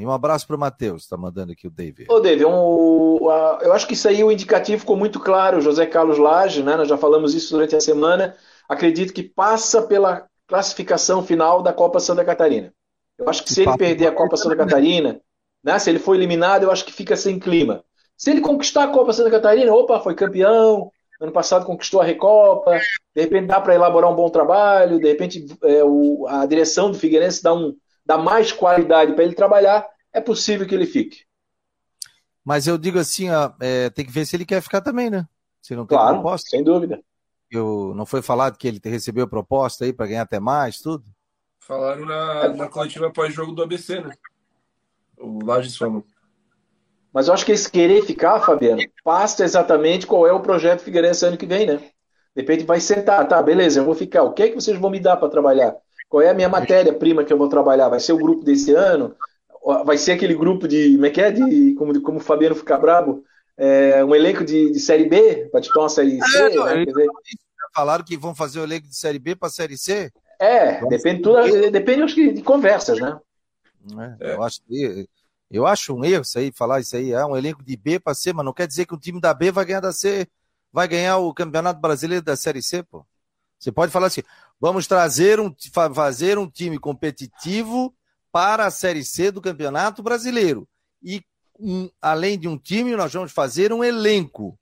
[0.00, 2.10] E um abraço para o Matheus, está mandando aqui o David.
[2.10, 3.18] Ô, David, um,
[3.62, 6.88] eu acho que isso aí, o indicativo ficou muito claro, José Carlos Lage, né, nós
[6.88, 8.34] já falamos isso durante a semana,
[8.68, 12.72] acredito que passa pela classificação final da Copa Santa Catarina.
[13.16, 15.20] Eu acho que se ele perder a Copa Santa Catarina,
[15.62, 17.84] né, se ele for eliminado, eu acho que fica sem clima.
[18.16, 22.80] Se ele conquistar a Copa Santa Catarina, opa, foi campeão, ano passado conquistou a Recopa,
[23.14, 26.98] de repente dá para elaborar um bom trabalho, de repente é, o, a direção do
[26.98, 31.24] Figueirense dá, um, dá mais qualidade para ele trabalhar, é possível que ele fique.
[32.44, 35.26] Mas eu digo assim, ó, é, tem que ver se ele quer ficar também, né?
[35.62, 36.50] Se não tem claro, proposta.
[36.50, 37.00] Sem dúvida.
[37.50, 41.04] Eu, não foi falado que ele recebeu proposta aí para ganhar até mais, tudo?
[41.58, 44.14] Falaram na, na coletiva pós-jogo do ABC, né?
[45.18, 46.04] O Lages falou.
[47.12, 51.26] Mas eu acho que esse querer ficar, Fabiano, passa exatamente qual é o projeto Figueirense
[51.26, 51.76] ano que vem, né?
[51.76, 54.22] De repente vai sentar, tá, beleza, eu vou ficar.
[54.22, 55.76] O que é que vocês vão me dar para trabalhar?
[56.10, 57.88] Qual é a minha matéria-prima que eu vou trabalhar?
[57.88, 59.14] Vai ser o grupo desse ano?
[59.84, 60.94] Vai ser aquele grupo de.
[60.94, 61.30] Como é que é?
[61.30, 63.24] De, como, como o Fabiano ficar brabo?
[63.56, 66.38] É, um elenco de, de Série B para te tomar uma Série C?
[66.38, 66.84] É, não, né?
[66.84, 67.06] dizer...
[67.72, 70.10] Falaram que vão fazer o elenco de Série B para Série C?
[70.40, 73.16] É, depende, tudo, depende acho que, de conversas, né?
[74.20, 75.08] É, eu acho que
[75.48, 77.12] eu acho um erro isso aí, falar isso aí.
[77.12, 79.32] É um elenco de B para C, mas não quer dizer que o time da
[79.32, 80.26] B vai ganhar da C,
[80.72, 83.04] vai ganhar o Campeonato Brasileiro da Série C, pô.
[83.60, 84.22] Você pode falar assim:
[84.58, 85.54] vamos trazer um,
[85.94, 87.94] fazer um time competitivo
[88.32, 90.66] para a Série C do Campeonato Brasileiro.
[91.02, 91.22] E
[91.58, 94.58] um, além de um time, nós vamos fazer um elenco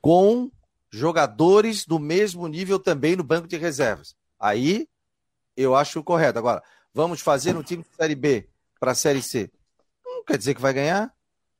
[0.00, 0.50] com
[0.90, 4.14] jogadores do mesmo nível também no banco de reservas.
[4.38, 4.86] Aí
[5.56, 6.38] eu acho correto.
[6.38, 6.62] Agora,
[6.94, 8.48] vamos fazer um time de Série B
[8.78, 9.50] para a Série C
[10.28, 11.10] quer dizer que vai ganhar.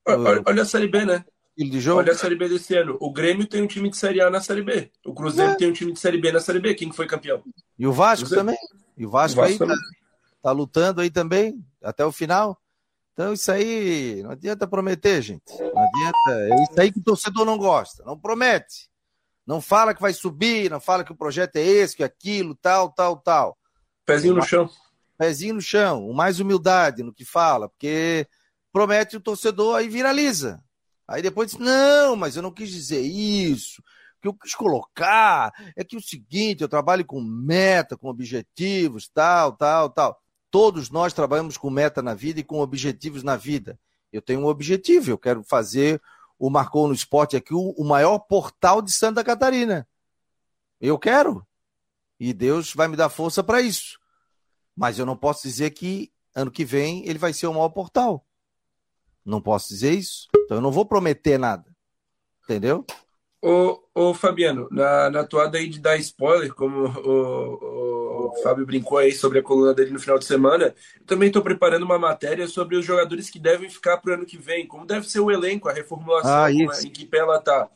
[0.06, 1.24] Olha, olha a Série B, né?
[1.58, 1.98] De jogo.
[1.98, 2.96] Olha a Série B desse ano.
[3.00, 4.92] O Grêmio tem um time de Série A na Série B.
[5.04, 5.54] O Cruzeiro é.
[5.56, 6.72] tem um time de Série B na Série B.
[6.72, 7.42] Quem foi campeão?
[7.76, 8.56] E o Vasco também.
[8.96, 9.76] E o Vasco, o Vasco aí tá,
[10.40, 12.56] tá, lutando aí também, até o final.
[13.12, 15.50] Então isso aí, não adianta prometer, gente.
[15.58, 16.30] Não adianta.
[16.30, 18.04] É isso aí que o torcedor não gosta.
[18.04, 18.88] Não promete.
[19.44, 22.54] Não fala que vai subir, não fala que o projeto é esse, que é aquilo,
[22.54, 23.58] tal, tal, tal.
[24.06, 24.70] Pezinho no chão.
[25.16, 28.28] Pezinho no chão, mais humildade no que fala, porque
[28.72, 30.62] promete o torcedor, aí viraliza.
[31.08, 33.80] Aí depois diz: não, mas eu não quis dizer isso.
[33.80, 39.08] O que eu quis colocar é que o seguinte: eu trabalho com meta, com objetivos,
[39.08, 40.20] tal, tal, tal.
[40.50, 43.78] Todos nós trabalhamos com meta na vida e com objetivos na vida.
[44.12, 46.00] Eu tenho um objetivo, eu quero fazer
[46.38, 49.88] o Marcou no Esporte aqui o, o maior portal de Santa Catarina.
[50.80, 51.46] Eu quero.
[52.20, 53.98] E Deus vai me dar força para isso.
[54.76, 58.24] Mas eu não posso dizer que ano que vem ele vai ser o maior portal.
[59.28, 60.26] Não posso dizer isso.
[60.44, 61.64] Então eu não vou prometer nada.
[62.44, 62.86] Entendeu?
[63.42, 68.96] Ô, ô Fabiano, na, na toada aí de dar spoiler, como o, o, Fábio brincou
[68.98, 72.48] aí sobre a coluna dele no final de semana, eu também estou preparando uma matéria
[72.48, 75.30] sobre os jogadores que devem ficar para o ano que vem, como deve ser o
[75.30, 77.68] elenco, a reformulação, ah, em que pé ela está.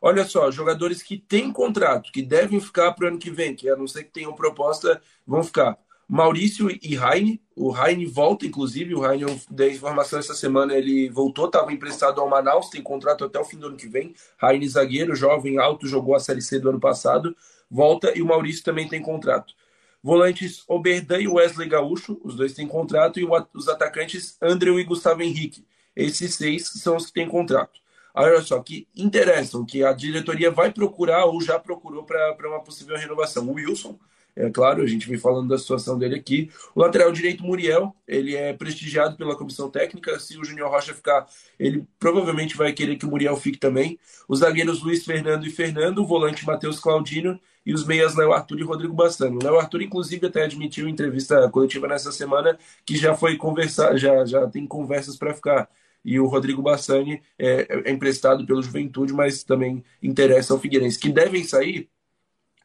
[0.00, 3.68] Olha só, jogadores que têm contrato, que devem ficar para o ano que vem, que
[3.68, 5.76] a não ser que tenham proposta, vão ficar.
[6.10, 7.40] Maurício e Raine.
[7.54, 8.96] O Raine volta, inclusive.
[8.96, 13.24] O Raine, eu dei informação essa semana, ele voltou, estava emprestado ao Manaus, tem contrato
[13.24, 14.12] até o fim do ano que vem.
[14.36, 17.36] Raine, zagueiro, jovem, alto, jogou a Série C do ano passado.
[17.70, 19.54] Volta e o Maurício também tem contrato.
[20.02, 25.22] Volantes Oberdan e Wesley Gaúcho, os dois têm contrato, e os atacantes Andrew e Gustavo
[25.22, 25.64] Henrique.
[25.94, 27.78] Esses seis são os que têm contrato.
[28.12, 32.96] Olha só, que interessam, que a diretoria vai procurar ou já procurou para uma possível
[32.96, 33.48] renovação.
[33.48, 33.96] O Wilson,
[34.36, 36.50] é claro, a gente vem falando da situação dele aqui.
[36.74, 40.18] O lateral direito, Muriel, ele é prestigiado pela comissão técnica.
[40.18, 41.26] Se o Junior Rocha ficar,
[41.58, 43.98] ele provavelmente vai querer que o Muriel fique também.
[44.28, 48.60] Os zagueiros Luiz Fernando e Fernando, o volante Matheus Claudino e os meias Léo Arthur
[48.60, 49.36] e Rodrigo Bastani.
[49.36, 53.96] O Léo Arthur, inclusive, até admitiu em entrevista coletiva nessa semana que já foi conversar,
[53.96, 55.68] já, já tem conversas para ficar.
[56.04, 60.98] E o Rodrigo Bastani é, é, emprestado pelo Juventude, mas também interessa ao Figueirense.
[60.98, 61.88] Que devem sair,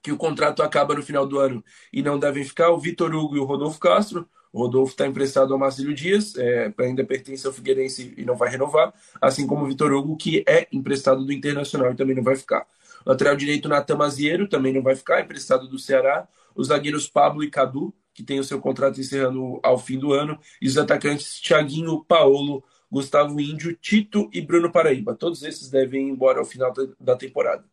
[0.06, 3.38] que o contrato acaba no final do ano e não devem ficar, o Vitor Hugo
[3.38, 4.30] e o Rodolfo Castro.
[4.54, 8.52] O Rodolfo está emprestado ao Marcílio Dias, é, ainda pertence ao Figueirense e não vai
[8.52, 12.36] renovar, assim como o Vitor Hugo, que é emprestado do Internacional e também não vai
[12.36, 12.68] ficar.
[13.04, 16.28] Lateral direito, Natan Maziero, também não vai ficar, emprestado do Ceará.
[16.54, 20.39] Os zagueiros Pablo e Cadu, que tem o seu contrato encerrando ao fim do ano.
[20.62, 25.15] E os atacantes Thiaguinho, Paolo, Gustavo Índio, Tito e Bruno Paraíba.
[25.15, 27.65] Todos esses devem ir embora ao final da temporada.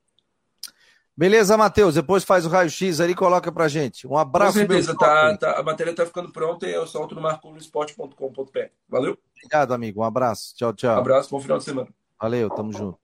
[1.17, 1.95] Beleza, Matheus.
[1.95, 4.07] Depois faz o raio-x aí e coloca pra gente.
[4.07, 4.53] Um abraço.
[4.53, 8.59] Com certeza, tá, tá, a matéria tá ficando pronta e eu solto no marconosport.com.br.
[8.89, 9.19] Valeu?
[9.37, 10.01] Obrigado, amigo.
[10.01, 10.55] Um abraço.
[10.57, 10.97] Tchau, tchau.
[10.97, 11.89] Um abraço, bom final de semana.
[12.23, 12.99] Valeu, tamo junto.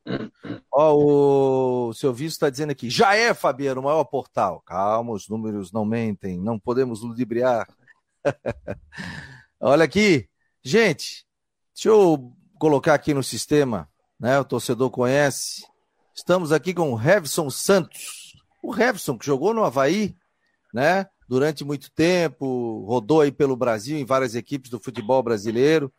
[0.73, 4.62] Ó, o seu visto está dizendo aqui, já é, Fabiano, o maior portal.
[4.64, 7.66] Calma, os números não mentem, não podemos ludibriar.
[9.59, 10.29] Olha aqui,
[10.62, 11.27] gente,
[11.75, 13.88] deixa eu colocar aqui no sistema,
[14.21, 14.38] né?
[14.38, 15.66] O torcedor conhece.
[16.19, 18.37] Estamos aqui com o Revson Santos.
[18.61, 20.17] O Revson, que jogou no Havaí,
[20.75, 21.07] né?
[21.29, 25.93] Durante muito tempo, rodou aí pelo Brasil em várias equipes do futebol brasileiro.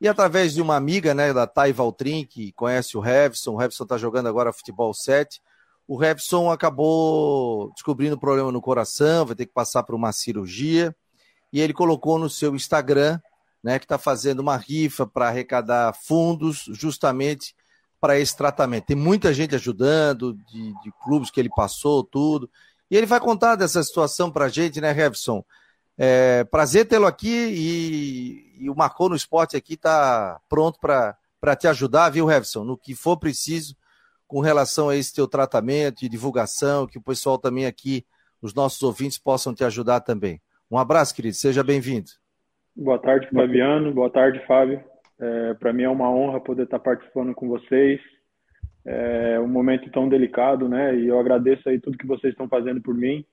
[0.00, 3.84] E através de uma amiga, né, da Thay Valtrin, que conhece o Revson, o Revson
[3.84, 5.40] está jogando agora futebol 7.
[5.86, 10.94] O Revson acabou descobrindo problema no coração, vai ter que passar por uma cirurgia.
[11.52, 13.20] E ele colocou no seu Instagram,
[13.62, 17.54] né, que está fazendo uma rifa para arrecadar fundos justamente
[18.04, 18.84] para esse tratamento.
[18.84, 22.50] Tem muita gente ajudando, de, de, clubes que ele passou, tudo.
[22.90, 25.42] E ele vai contar dessa situação para a gente, né, Revson?
[25.96, 31.66] É, prazer tê-lo aqui e, e, o Marcou no Esporte aqui está pronto para te
[31.66, 32.62] ajudar, viu, Revson?
[32.62, 33.74] No que for preciso
[34.28, 38.04] com relação a esse teu tratamento e divulgação, que o pessoal também aqui,
[38.42, 40.42] os nossos ouvintes, possam te ajudar também.
[40.70, 42.10] Um abraço, querido, seja bem-vindo.
[42.76, 43.94] Boa tarde, Fabiano.
[43.94, 44.84] Boa tarde, Fábio.
[45.24, 47.98] É, para mim é uma honra poder estar participando com vocês.
[48.84, 50.94] É um momento tão delicado, né?
[50.94, 53.24] E eu agradeço aí tudo que vocês estão fazendo por mim.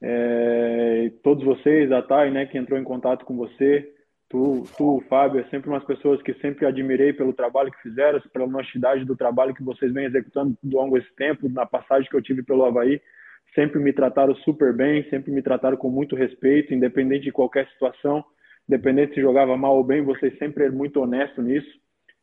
[0.00, 3.92] É, todos vocês, a Thay, né, que entrou em contato com você,
[4.28, 8.20] tu, tu, o Fábio, é sempre umas pessoas que sempre admirei pelo trabalho que fizeram,
[8.32, 12.14] pela honestidade do trabalho que vocês vêm executando ao longo desse tempo, na passagem que
[12.14, 13.00] eu tive pelo Havaí,
[13.56, 18.24] sempre me trataram super bem, sempre me trataram com muito respeito, independente de qualquer situação,
[18.68, 21.68] independente se jogava mal ou bem, vocês sempre eram muito honestos nisso,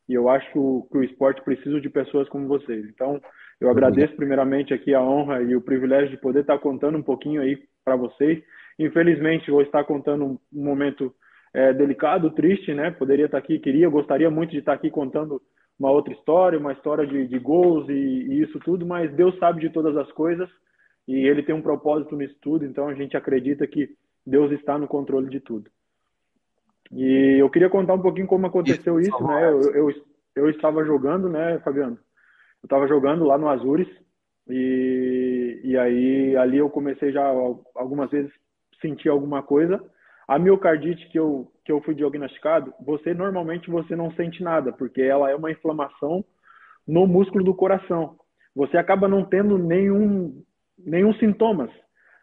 [0.08, 2.86] e eu acho que o esporte precisa de pessoas como vocês.
[2.88, 3.20] Então,
[3.60, 7.40] eu agradeço primeiramente aqui a honra e o privilégio de poder estar contando um pouquinho
[7.40, 8.42] aí para vocês.
[8.78, 11.12] Infelizmente, vou estar contando um momento
[11.52, 12.90] é, delicado, triste, né?
[12.90, 15.40] Poderia estar aqui, queria, gostaria muito de estar aqui contando
[15.78, 19.60] uma outra história, uma história de, de gols e, e isso tudo, mas Deus sabe
[19.60, 20.48] de todas as coisas
[21.08, 23.90] e Ele tem um propósito nisso tudo, então a gente acredita que
[24.24, 25.70] Deus está no controle de tudo.
[26.92, 29.50] E eu queria contar um pouquinho como aconteceu isso, né?
[29.50, 29.94] Eu, eu,
[30.36, 31.98] eu estava jogando, né, Fabiano?
[32.62, 33.88] eu estava jogando lá no Azures
[34.48, 37.24] e, e aí ali eu comecei já
[37.74, 38.32] algumas vezes
[38.80, 39.82] sentir alguma coisa.
[40.26, 45.00] A miocardite que eu, que eu fui diagnosticado, você normalmente você não sente nada, porque
[45.00, 46.24] ela é uma inflamação
[46.86, 48.16] no músculo do coração.
[48.54, 50.42] Você acaba não tendo nenhum,
[50.78, 51.70] nenhum sintomas,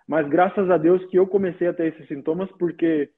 [0.07, 3.09] mas graças a Deus que eu comecei a ter esses sintomas, porque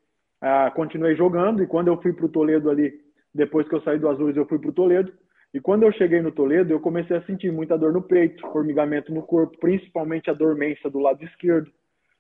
[0.48, 2.94] ah, continuei jogando e quando eu fui para o Toledo ali,
[3.34, 5.12] depois que eu saí do Azures, eu fui para o Toledo,
[5.52, 9.12] e quando eu cheguei no Toledo, eu comecei a sentir muita dor no peito, formigamento
[9.12, 11.72] no corpo, principalmente a dormência do lado esquerdo,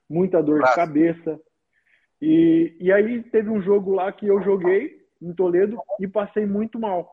[0.09, 1.39] muita dor de cabeça.
[2.19, 6.79] E, e aí teve um jogo lá que eu joguei em Toledo e passei muito
[6.79, 7.11] mal.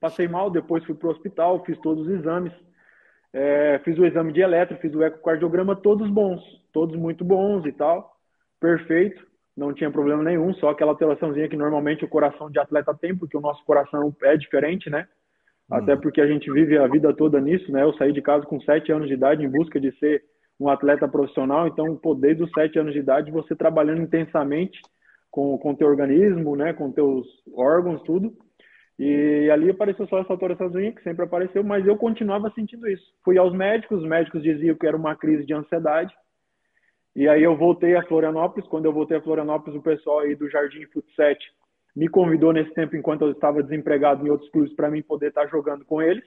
[0.00, 2.52] Passei mal, depois fui para o hospital, fiz todos os exames.
[3.32, 7.72] É, fiz o exame de eletro, fiz o ecocardiograma, todos bons, todos muito bons e
[7.72, 8.16] tal,
[8.60, 9.24] perfeito,
[9.56, 13.36] não tinha problema nenhum, só aquela alteraçãozinha que normalmente o coração de atleta tem, porque
[13.36, 15.06] o nosso coração é diferente, né?
[15.72, 17.82] até porque a gente vive a vida toda nisso, né?
[17.82, 20.22] Eu saí de casa com sete anos de idade em busca de ser
[20.60, 24.80] um atleta profissional, então, pô, desde os sete anos de idade, você trabalhando intensamente
[25.30, 26.74] com o teu organismo, né?
[26.74, 28.34] Com teus órgãos, tudo.
[28.98, 33.04] E ali apareceu só essa alteraçãozinha que sempre apareceu, mas eu continuava sentindo isso.
[33.24, 36.14] Fui aos médicos, os médicos diziam que era uma crise de ansiedade.
[37.14, 38.68] E aí eu voltei a Florianópolis.
[38.68, 41.38] Quando eu voltei a Florianópolis, o pessoal aí do Jardim Futset
[41.94, 45.46] me convidou nesse tempo, enquanto eu estava desempregado em outros clubes, para mim poder estar
[45.48, 46.24] jogando com eles.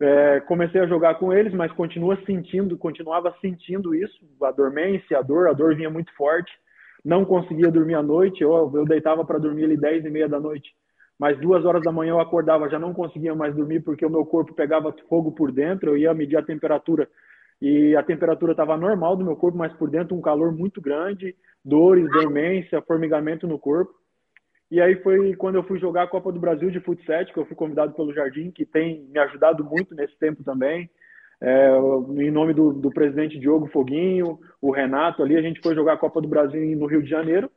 [0.00, 5.22] É, comecei a jogar com eles, mas continua sentindo, continuava sentindo isso, a dormência, a
[5.22, 6.52] dor, a dor vinha muito forte.
[7.04, 10.38] Não conseguia dormir à noite, eu, eu deitava para dormir ali 10 e meia da
[10.38, 10.70] noite,
[11.18, 14.26] mas duas horas da manhã eu acordava, já não conseguia mais dormir porque o meu
[14.26, 17.08] corpo pegava fogo por dentro, eu ia medir a temperatura
[17.62, 21.36] e a temperatura estava normal do meu corpo, mas por dentro um calor muito grande,
[21.64, 23.94] dores, dormência, formigamento no corpo.
[24.68, 27.46] E aí foi quando eu fui jogar a Copa do Brasil de futsal, que eu
[27.46, 30.90] fui convidado pelo Jardim, que tem me ajudado muito nesse tempo também.
[31.40, 31.70] É,
[32.18, 35.98] em nome do, do, presidente Diogo Foguinho, o Renato ali, a gente foi jogar a
[35.98, 37.48] Copa do Brasil no Rio de Janeiro.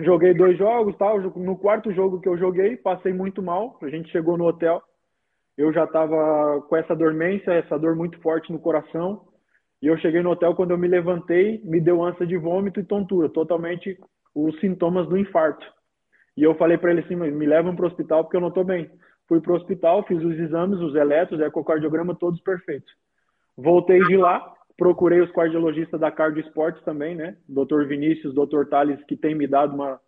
[0.00, 1.20] Joguei dois jogos, tal.
[1.20, 3.78] No quarto jogo que eu joguei, passei muito mal.
[3.82, 4.82] A gente chegou no hotel,
[5.56, 9.26] eu já estava com essa dormência, essa dor muito forte no coração.
[9.80, 12.84] E eu cheguei no hotel, quando eu me levantei, me deu ânsia de vômito e
[12.84, 13.98] tontura, totalmente
[14.34, 15.66] os sintomas do infarto.
[16.36, 18.64] E eu falei para ele assim, me levam para o hospital porque eu não estou
[18.64, 18.90] bem.
[19.28, 22.90] Fui para o hospital, fiz os exames, os eletros, ecocardiograma, todos perfeitos.
[23.56, 27.36] Voltei de lá, procurei os cardiologistas da Cardio Esportes também, né?
[27.48, 27.86] Dr.
[27.86, 28.64] Vinícius, Dr.
[28.68, 30.00] Thales, que tem me dado uma,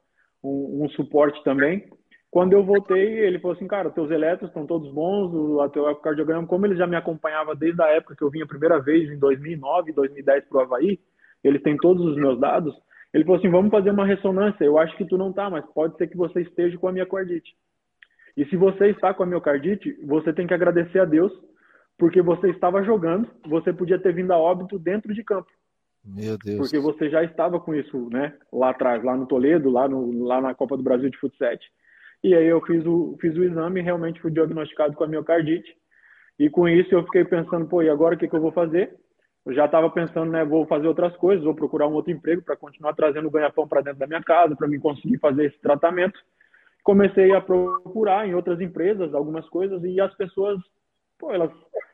[0.43, 1.89] um, um, suporte também.
[2.35, 6.45] Quando eu voltei, ele falou assim, cara, teus eletros estão todos bons, o teu ecocardiograma,
[6.49, 9.17] como ele já me acompanhava desde a época que eu vim a primeira vez, em
[9.17, 10.99] 2009, 2010 para o Havaí,
[11.45, 12.75] ele tem todos os meus dados,
[13.13, 14.65] ele falou assim: vamos fazer uma ressonância.
[14.65, 17.55] Eu acho que tu não tá, mas pode ser que você esteja com a miocardite.
[18.37, 21.33] E se você está com a miocardite, você tem que agradecer a Deus,
[21.97, 25.49] porque você estava jogando, você podia ter vindo a óbito dentro de campo.
[26.05, 26.59] Meu Deus.
[26.59, 28.35] Porque você já estava com isso, né?
[28.53, 31.57] Lá atrás, lá no Toledo, lá, no, lá na Copa do Brasil de Futsal.
[32.25, 35.73] E aí eu fiz o, fiz o exame e realmente fui diagnosticado com a miocardite.
[36.39, 38.99] E com isso eu fiquei pensando, pô, e agora o que, que eu vou fazer?
[39.45, 42.57] eu já estava pensando, né, vou fazer outras coisas, vou procurar um outro emprego para
[42.57, 46.19] continuar trazendo o ganha-pão para dentro da minha casa, para mim conseguir fazer esse tratamento.
[46.83, 50.59] Comecei a procurar em outras empresas algumas coisas e as pessoas,
[51.19, 51.51] pô, elas,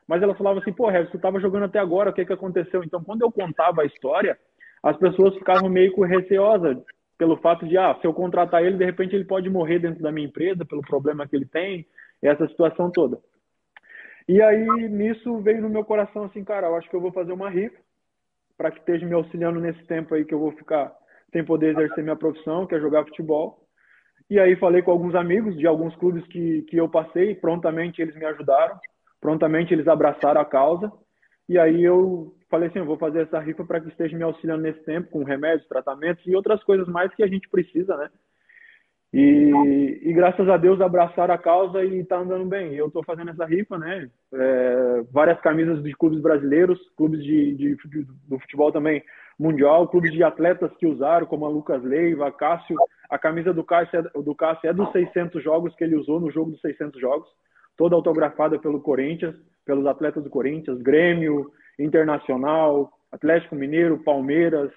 [0.06, 2.84] mas elas falavam assim, pô, Regis, tu estava jogando até agora, o que que aconteceu?
[2.84, 4.38] Então, quando eu contava a história,
[4.82, 6.78] as pessoas ficavam meio receosas
[7.20, 10.10] pelo fato de, ah, se eu contratar ele, de repente ele pode morrer dentro da
[10.10, 11.86] minha empresa pelo problema que ele tem,
[12.22, 13.18] essa situação toda.
[14.26, 17.32] E aí, nisso, veio no meu coração assim, cara, eu acho que eu vou fazer
[17.34, 17.76] uma rifa
[18.56, 20.90] para que esteja me auxiliando nesse tempo aí que eu vou ficar
[21.30, 23.66] sem poder exercer minha profissão, que é jogar futebol.
[24.30, 28.16] E aí falei com alguns amigos de alguns clubes que, que eu passei, prontamente eles
[28.16, 28.80] me ajudaram,
[29.20, 30.90] prontamente eles abraçaram a causa.
[31.50, 34.62] E aí eu falei assim, eu vou fazer essa rifa para que esteja me auxiliando
[34.62, 38.08] nesse tempo com remédios, tratamentos e outras coisas mais que a gente precisa, né?
[39.12, 42.76] E, e, graças a Deus abraçaram a causa e está andando bem.
[42.76, 44.08] Eu estou fazendo essa rifa, né?
[44.32, 49.02] É, várias camisas de clubes brasileiros, clubes de, de, de, do futebol também
[49.36, 52.76] mundial, clubes de atletas que usaram, como a Lucas Leiva, Cássio.
[53.10, 56.30] A camisa do Cássio, é, do Cássio é dos 600 jogos que ele usou no
[56.30, 57.28] jogo dos 600 jogos,
[57.80, 64.70] toda autografada pelo Corinthians, pelos atletas do Corinthians, Grêmio, Internacional, Atlético Mineiro, Palmeiras,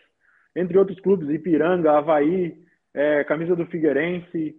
[0.55, 2.55] entre outros clubes, Ipiranga, Havaí
[2.93, 4.55] é, camisa do Figueirense.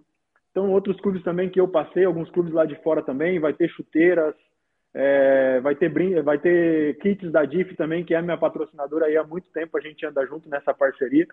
[0.50, 3.66] Então, outros clubes também que eu passei, alguns clubes lá de fora também, vai ter
[3.70, 4.34] chuteiras,
[4.92, 5.88] é, vai, ter
[6.22, 9.80] vai ter kits da DIF também, que é minha patrocinadora aí há muito tempo, a
[9.80, 11.26] gente anda junto nessa parceria.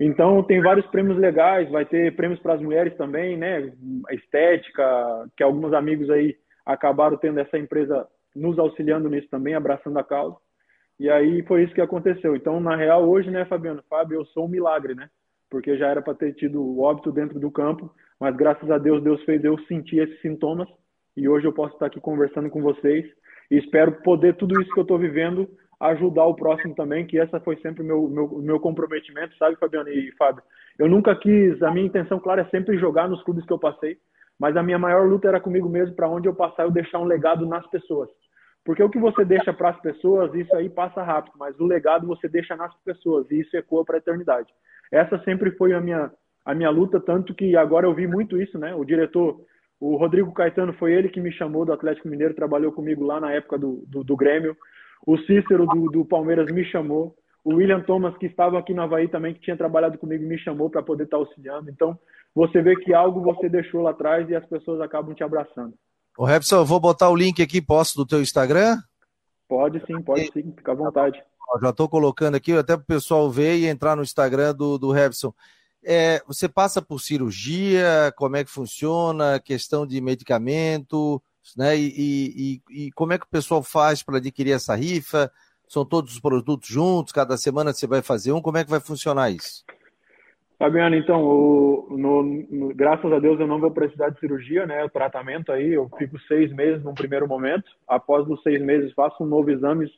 [0.00, 3.70] Então, tem vários prêmios legais, vai ter prêmios para as mulheres também, né?
[4.10, 6.34] Estética, que alguns amigos aí
[6.64, 10.36] acabaram tendo essa empresa nos auxiliando nisso também, abraçando a causa.
[10.98, 12.34] E aí foi isso que aconteceu.
[12.34, 15.08] Então, na real, hoje, né, Fabiano, Fábio, eu sou um milagre, né?
[15.50, 19.02] porque já era para ter tido o óbito dentro do campo, mas graças a Deus,
[19.02, 20.68] Deus fez eu sentir esses sintomas
[21.16, 23.04] e hoje eu posso estar aqui conversando com vocês
[23.50, 27.40] e espero poder tudo isso que eu estou vivendo ajudar o próximo também, que essa
[27.40, 30.42] foi sempre meu, meu, meu comprometimento, sabe, Fabiano e Fábio?
[30.78, 33.96] Eu nunca quis, a minha intenção, claro, é sempre jogar nos clubes que eu passei,
[34.38, 37.04] mas a minha maior luta era comigo mesmo, para onde eu passar, eu deixar um
[37.04, 38.08] legado nas pessoas.
[38.64, 42.06] Porque o que você deixa para as pessoas, isso aí passa rápido, mas o legado
[42.06, 44.48] você deixa nas pessoas, e isso ecoa para a eternidade.
[44.92, 46.10] Essa sempre foi a minha,
[46.44, 48.74] a minha luta, tanto que agora eu vi muito isso, né?
[48.74, 49.40] O diretor,
[49.78, 53.32] o Rodrigo Caetano, foi ele que me chamou do Atlético Mineiro, trabalhou comigo lá na
[53.32, 54.54] época do, do, do Grêmio.
[55.06, 57.14] O Cícero do, do Palmeiras me chamou.
[57.42, 60.68] O William Thomas, que estava aqui no Havaí também, que tinha trabalhado comigo, me chamou
[60.68, 61.70] para poder estar auxiliando.
[61.70, 61.98] Então,
[62.34, 65.74] você vê que algo você deixou lá atrás e as pessoas acabam te abraçando.
[66.18, 68.76] Ô, Repson, eu vou botar o link aqui, posso, do teu Instagram?
[69.48, 71.20] Pode sim, pode sim, fica à vontade
[71.58, 74.92] já estou colocando aqui, até para o pessoal ver e entrar no Instagram do, do
[74.92, 75.32] Revson.
[75.82, 78.12] É, você passa por cirurgia?
[78.16, 79.40] Como é que funciona?
[79.40, 81.22] Questão de medicamento,
[81.56, 81.76] né?
[81.76, 85.30] E, e, e como é que o pessoal faz para adquirir essa rifa?
[85.68, 87.12] São todos os produtos juntos?
[87.12, 88.42] Cada semana você vai fazer um?
[88.42, 89.64] Como é que vai funcionar isso?
[90.58, 94.84] Fabiano, então, o, no, no, graças a Deus eu não vou precisar de cirurgia, né?
[94.84, 97.64] O tratamento aí, eu fico seis meses no primeiro momento.
[97.88, 99.90] Após os seis meses, faço um novo exame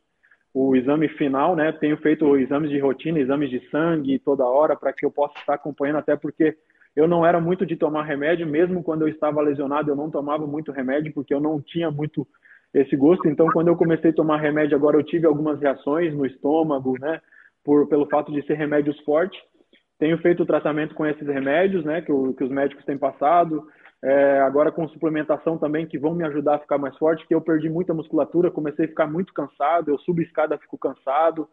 [0.54, 1.72] o exame final, né?
[1.72, 5.54] Tenho feito exames de rotina, exames de sangue toda hora para que eu possa estar
[5.54, 6.56] acompanhando, até porque
[6.94, 10.46] eu não era muito de tomar remédio, mesmo quando eu estava lesionado, eu não tomava
[10.46, 12.26] muito remédio porque eu não tinha muito
[12.74, 13.28] esse gosto.
[13.28, 17.20] Então, quando eu comecei a tomar remédio, agora eu tive algumas reações no estômago, né?
[17.64, 19.40] Por, pelo fato de ser remédios fortes.
[19.98, 22.02] Tenho feito o tratamento com esses remédios, né?
[22.02, 23.66] Que, o, que os médicos têm passado.
[24.04, 27.40] É, agora com suplementação também, que vão me ajudar a ficar mais forte, que eu
[27.40, 31.48] perdi muita musculatura, comecei a ficar muito cansado, eu subo escada, fico cansado.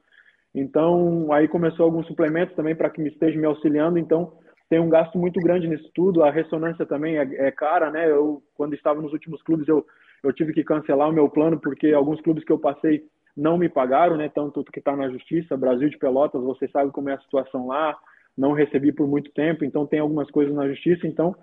[0.55, 3.99] Então, aí começou alguns suplementos também para que me esteja me auxiliando.
[3.99, 4.33] Então,
[4.70, 6.24] tem um gasto muito grande nisso tudo.
[6.24, 8.09] A ressonância também é, é cara, né?
[8.09, 9.86] Eu, quando estava nos últimos clubes, eu
[10.24, 13.03] eu tive que cancelar o meu plano porque alguns clubes que eu passei
[13.36, 14.30] não me pagaram, né?
[14.30, 17.97] Tanto que está na justiça, Brasil de Pelotas, você sabe como é a situação lá,
[18.38, 21.36] não recebi por muito tempo, então tem algumas coisas na justiça, então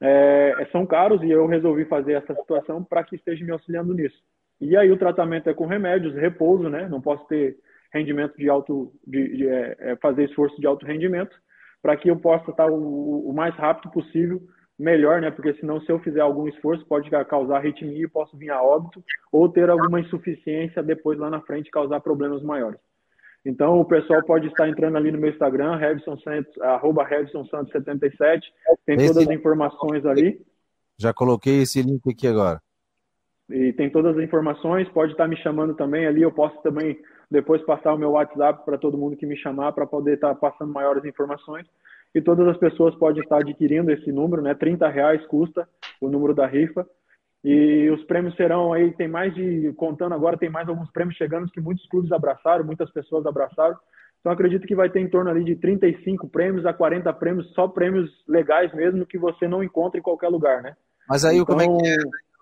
[0.00, 4.18] é, são caros e eu resolvi fazer essa situação para que esteja me auxiliando nisso.
[4.60, 6.88] E aí o tratamento é com remédios, repouso, né?
[6.88, 7.56] Não posso ter
[7.92, 11.36] rendimento de alto, de, de é, é fazer esforço de alto rendimento,
[11.82, 14.40] para que eu possa estar o, o mais rápido possível
[14.78, 15.30] melhor, né?
[15.30, 19.02] Porque senão, se eu fizer algum esforço, pode causar arritmia e posso vir a óbito
[19.30, 22.80] ou ter alguma insuficiência depois lá na frente causar problemas maiores.
[23.44, 27.72] Então, o pessoal pode estar entrando ali no meu Instagram, Revson Santos, arroba Revson Santos
[27.72, 28.52] 77.
[28.86, 29.08] Tem esse...
[29.08, 30.40] todas as informações ali.
[30.96, 32.60] Já coloquei esse link aqui agora.
[33.50, 36.22] E tem todas as informações, pode estar me chamando também ali.
[36.22, 36.98] Eu posso também
[37.32, 40.72] depois passar o meu WhatsApp para todo mundo que me chamar para poder estar passando
[40.72, 41.66] maiores informações
[42.14, 44.54] e todas as pessoas podem estar adquirindo esse número, né?
[44.54, 45.66] 30 reais custa
[46.00, 46.86] o número da rifa.
[47.42, 51.50] E os prêmios serão aí, tem mais de, contando agora, tem mais alguns prêmios chegando
[51.50, 53.76] que muitos clubes abraçaram, muitas pessoas abraçaram.
[54.20, 57.66] Então acredito que vai ter em torno ali de 35 prêmios a 40 prêmios, só
[57.66, 60.76] prêmios legais mesmo, que você não encontra em qualquer lugar, né?
[61.08, 61.96] Mas aí então, como é que é,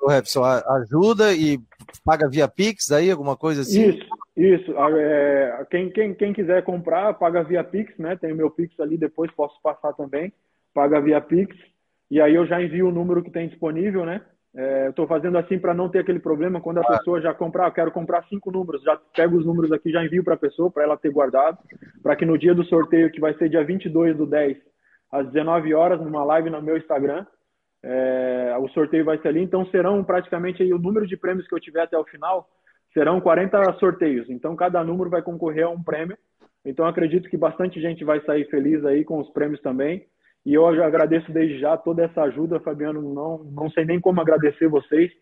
[0.06, 0.44] Repson?
[0.44, 1.58] Ajuda e
[2.04, 3.90] paga via Pix aí, alguma coisa assim?
[3.90, 4.74] Isso, isso.
[4.78, 8.16] É, quem, quem, quem quiser comprar, paga via Pix, né?
[8.16, 10.32] Tem o meu Pix ali, depois posso passar também.
[10.72, 11.56] Paga via Pix.
[12.10, 14.22] E aí eu já envio o número que tem disponível, né?
[14.54, 17.72] É, Estou fazendo assim para não ter aquele problema quando a pessoa já comprar, eu
[17.72, 20.82] quero comprar cinco números, já pego os números aqui, já envio para a pessoa, para
[20.82, 21.58] ela ter guardado,
[22.02, 24.56] para que no dia do sorteio, que vai ser dia 22 do 10,
[25.12, 27.24] às 19 horas, numa live no meu Instagram,
[27.82, 29.40] é, o sorteio vai ser ali.
[29.40, 32.48] Então serão praticamente aí, o número de prêmios que eu tiver até o final,
[32.92, 34.28] serão 40 sorteios.
[34.28, 36.16] Então, cada número vai concorrer a um prêmio.
[36.64, 40.04] Então, acredito que bastante gente vai sair feliz aí com os prêmios também.
[40.44, 43.02] E eu agradeço desde já toda essa ajuda, Fabiano.
[43.14, 45.12] Não, não sei nem como agradecer vocês,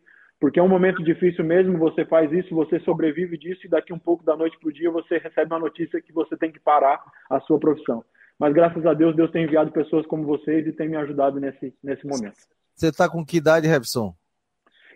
[0.40, 1.78] porque é um momento difícil mesmo.
[1.78, 4.90] Você faz isso, você sobrevive disso, e daqui um pouco da noite para o dia
[4.90, 8.04] você recebe uma notícia que você tem que parar a sua profissão.
[8.38, 11.74] Mas graças a Deus, Deus tem enviado pessoas como vocês e tem me ajudado nesse,
[11.82, 12.36] nesse momento.
[12.74, 14.14] Você está com que idade, Revson?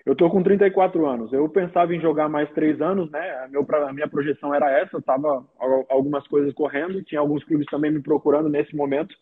[0.05, 1.33] Eu tô com 34 anos.
[1.33, 3.21] Eu pensava em jogar mais três anos, né?
[3.45, 5.01] A, meu, a minha projeção era essa.
[5.01, 5.45] Tava
[5.89, 9.15] algumas coisas correndo, tinha alguns clubes também me procurando nesse momento.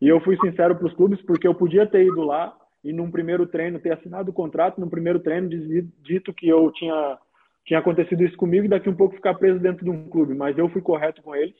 [0.00, 3.10] E eu fui sincero para os clubes porque eu podia ter ido lá e num
[3.10, 7.18] primeiro treino ter assinado o contrato, num primeiro treino dito que eu tinha
[7.64, 10.34] tinha acontecido isso comigo e daqui um pouco ficar preso dentro de um clube.
[10.34, 11.54] Mas eu fui correto com eles.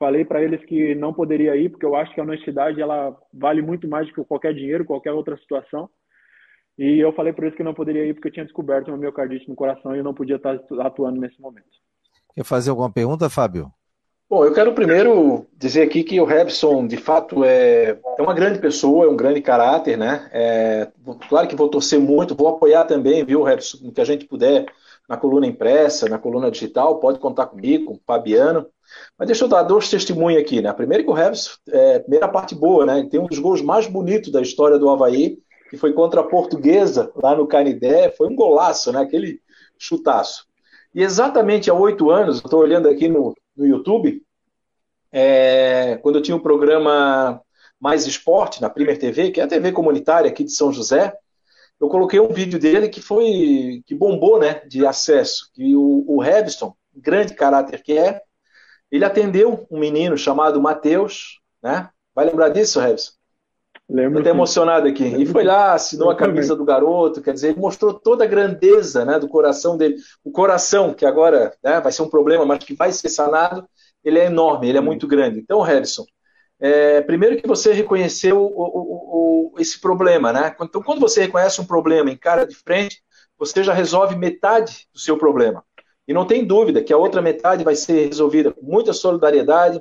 [0.00, 3.60] Falei para eles que não poderia ir porque eu acho que a honestidade ela vale
[3.60, 5.90] muito mais do que qualquer dinheiro, qualquer outra situação.
[6.78, 9.46] E eu falei por isso que não poderia ir, porque eu tinha descoberto uma miocardite
[9.46, 11.68] no coração e eu não podia estar atuando nesse momento.
[12.34, 13.70] Quer fazer alguma pergunta, Fábio?
[14.30, 18.58] Bom, eu quero primeiro dizer aqui que o Rebson, de fato, é, é uma grande
[18.58, 20.30] pessoa, é um grande caráter, né?
[20.32, 20.88] É,
[21.28, 24.64] claro que vou torcer muito, vou apoiar também, viu, Rebson, no que a gente puder,
[25.10, 28.64] na coluna impressa, na coluna digital, pode contar comigo, com o Fabiano.
[29.18, 30.72] Mas deixa eu dar dois testemunhos aqui, né?
[30.72, 33.04] Primeiro que o Rebson, é, primeira parte boa, né?
[33.10, 35.38] Tem um dos gols mais bonitos da história do Havaí,
[35.68, 39.00] que foi contra a Portuguesa, lá no Canidé, foi um golaço, né?
[39.00, 39.40] Aquele
[39.76, 40.46] chutaço.
[40.94, 44.22] E exatamente há oito anos, estou olhando aqui no, no YouTube,
[45.10, 47.42] é, quando eu tinha um programa
[47.80, 51.12] Mais Esporte, na Primer TV, que é a TV comunitária aqui de São José,
[51.80, 55.50] eu coloquei um vídeo dele que foi que bombou, né, de acesso.
[55.54, 56.22] Que o, o
[56.94, 58.20] grande caráter que é,
[58.90, 61.88] ele atendeu um menino chamado Matheus, né?
[62.14, 63.12] Vai lembrar disso, Revson?
[63.88, 64.20] Lembro.
[64.20, 65.04] Até emocionado aqui.
[65.04, 65.22] Lembro.
[65.22, 69.04] E foi lá, assinou a camisa do garoto, quer dizer, ele mostrou toda a grandeza
[69.04, 69.96] né, do coração dele.
[70.22, 73.68] O coração, que agora né, vai ser um problema, mas que vai ser sanado,
[74.04, 75.40] ele é enorme, ele é muito grande.
[75.40, 76.04] Então, Harrison,
[76.60, 80.54] é, primeiro que você reconheceu o, o, o, esse problema, né?
[80.60, 83.02] Então, quando você reconhece um problema em cara de frente,
[83.38, 85.64] você já resolve metade do seu problema.
[86.06, 89.80] E não tem dúvida que a outra metade vai ser resolvida com muita solidariedade,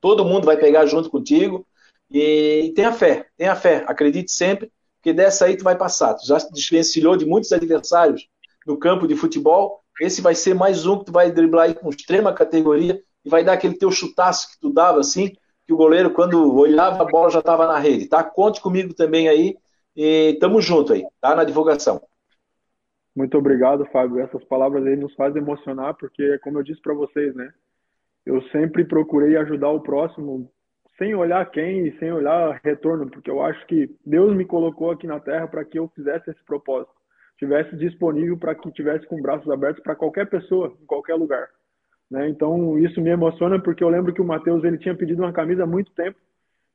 [0.00, 1.64] todo mundo vai pegar junto contigo,
[2.10, 4.72] e tenha fé, tenha fé, acredite sempre,
[5.02, 6.14] que dessa aí tu vai passar.
[6.14, 8.26] Tu já desvencilhou de muitos adversários
[8.66, 11.88] no campo de futebol, esse vai ser mais um que tu vai driblar aí com
[11.88, 15.32] extrema categoria e vai dar aquele teu chutaço que tu dava assim,
[15.66, 18.22] que o goleiro quando olhava a bola já estava na rede, tá?
[18.22, 19.56] Conte comigo também aí
[19.96, 21.34] e tamo junto aí, tá?
[21.34, 22.00] Na divulgação.
[23.14, 24.20] Muito obrigado, Fábio.
[24.20, 27.50] Essas palavras aí nos fazem emocionar, porque, como eu disse para vocês, né?
[28.24, 30.50] Eu sempre procurei ajudar o próximo
[30.98, 35.06] sem olhar quem e sem olhar retorno, porque eu acho que Deus me colocou aqui
[35.06, 36.92] na Terra para que eu fizesse esse propósito,
[37.38, 41.48] tivesse disponível para que tivesse com braços abertos para qualquer pessoa, em qualquer lugar.
[42.10, 42.28] Né?
[42.28, 45.64] Então isso me emociona porque eu lembro que o Matheus ele tinha pedido uma camisa
[45.64, 46.18] há muito tempo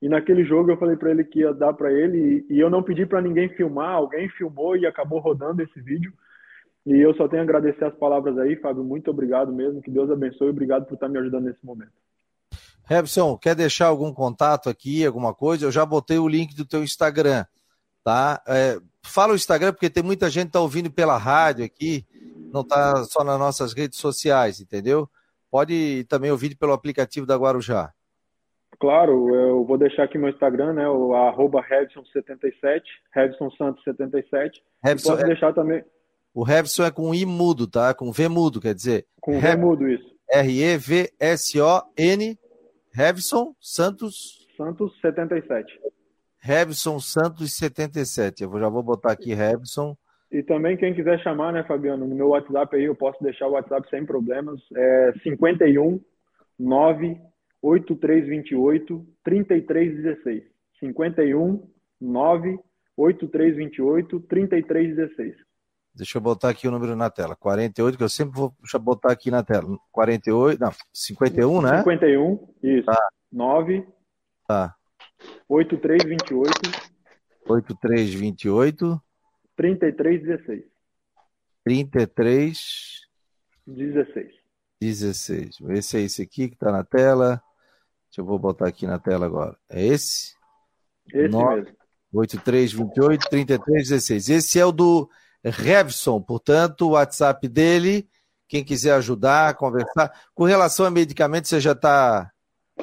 [0.01, 2.69] e naquele jogo eu falei para ele que ia dar para ele e, e eu
[2.69, 6.11] não pedi para ninguém filmar, alguém filmou e acabou rodando esse vídeo.
[6.85, 8.83] E eu só tenho a agradecer as palavras aí, Fábio.
[8.83, 9.81] Muito obrigado mesmo.
[9.81, 10.49] Que Deus abençoe.
[10.49, 11.91] Obrigado por estar me ajudando nesse momento.
[12.83, 15.65] Robson, quer deixar algum contato aqui, alguma coisa?
[15.65, 17.45] Eu já botei o link do teu Instagram,
[18.03, 18.41] tá?
[18.47, 22.05] É, fala o Instagram, porque tem muita gente que tá ouvindo pela rádio aqui,
[22.51, 25.07] não tá só nas nossas redes sociais, entendeu?
[25.51, 27.91] Pode também ouvir pelo aplicativo da Guarujá.
[28.79, 30.89] Claro, eu vou deixar aqui meu Instagram, né?
[30.89, 32.83] O arroba 77
[33.13, 34.63] Revson Santos 77.
[34.83, 35.27] Revson, posso é...
[35.27, 35.83] deixar também.
[36.33, 37.93] O Revson é com I mudo, tá?
[37.93, 39.05] Com V mudo, quer dizer.
[39.19, 40.09] Com V mudo, isso.
[40.31, 41.19] R-E-V-S-O-N
[42.93, 44.47] Revson Santos.
[44.55, 45.79] Santos 77.
[46.39, 48.43] Revson Santos 77.
[48.43, 49.97] Eu já vou botar aqui Revson.
[50.31, 53.51] E também quem quiser chamar, né, Fabiano, no meu WhatsApp aí eu posso deixar o
[53.51, 54.61] WhatsApp sem problemas.
[54.75, 55.99] É 51
[56.57, 57.19] 9
[57.61, 60.43] 8328 3316.
[60.79, 61.67] 51
[61.99, 62.59] 9
[62.97, 65.35] 8328 3316.
[65.93, 67.35] Deixa eu botar aqui o número na tela.
[67.35, 69.77] 48, que eu sempre vou botar aqui na tela.
[69.91, 71.77] 48, não, 51, né?
[71.79, 72.85] 51, isso.
[72.85, 73.09] Tá.
[73.31, 73.85] 9.
[74.47, 74.73] Tá.
[75.49, 76.51] 8328.
[77.45, 79.01] 8328.
[79.61, 80.63] 3316.
[81.63, 82.57] 33.
[83.67, 84.33] 16.
[84.81, 85.57] 16.
[85.69, 87.41] Esse é esse aqui que tá na tela.
[88.09, 89.55] Deixa eu vou botar aqui na tela agora.
[89.69, 90.33] É esse?
[91.13, 91.77] Esse 9, mesmo.
[92.11, 94.29] 8328 3316.
[94.29, 95.07] Esse é o do
[95.43, 98.09] Revson, portanto, o WhatsApp dele,
[98.47, 100.11] quem quiser ajudar, conversar.
[100.33, 102.31] Com relação a medicamentos, você já está,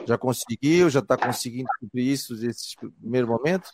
[0.07, 3.69] já conseguiu, já está conseguindo cumprir isso nesse primeiro momento?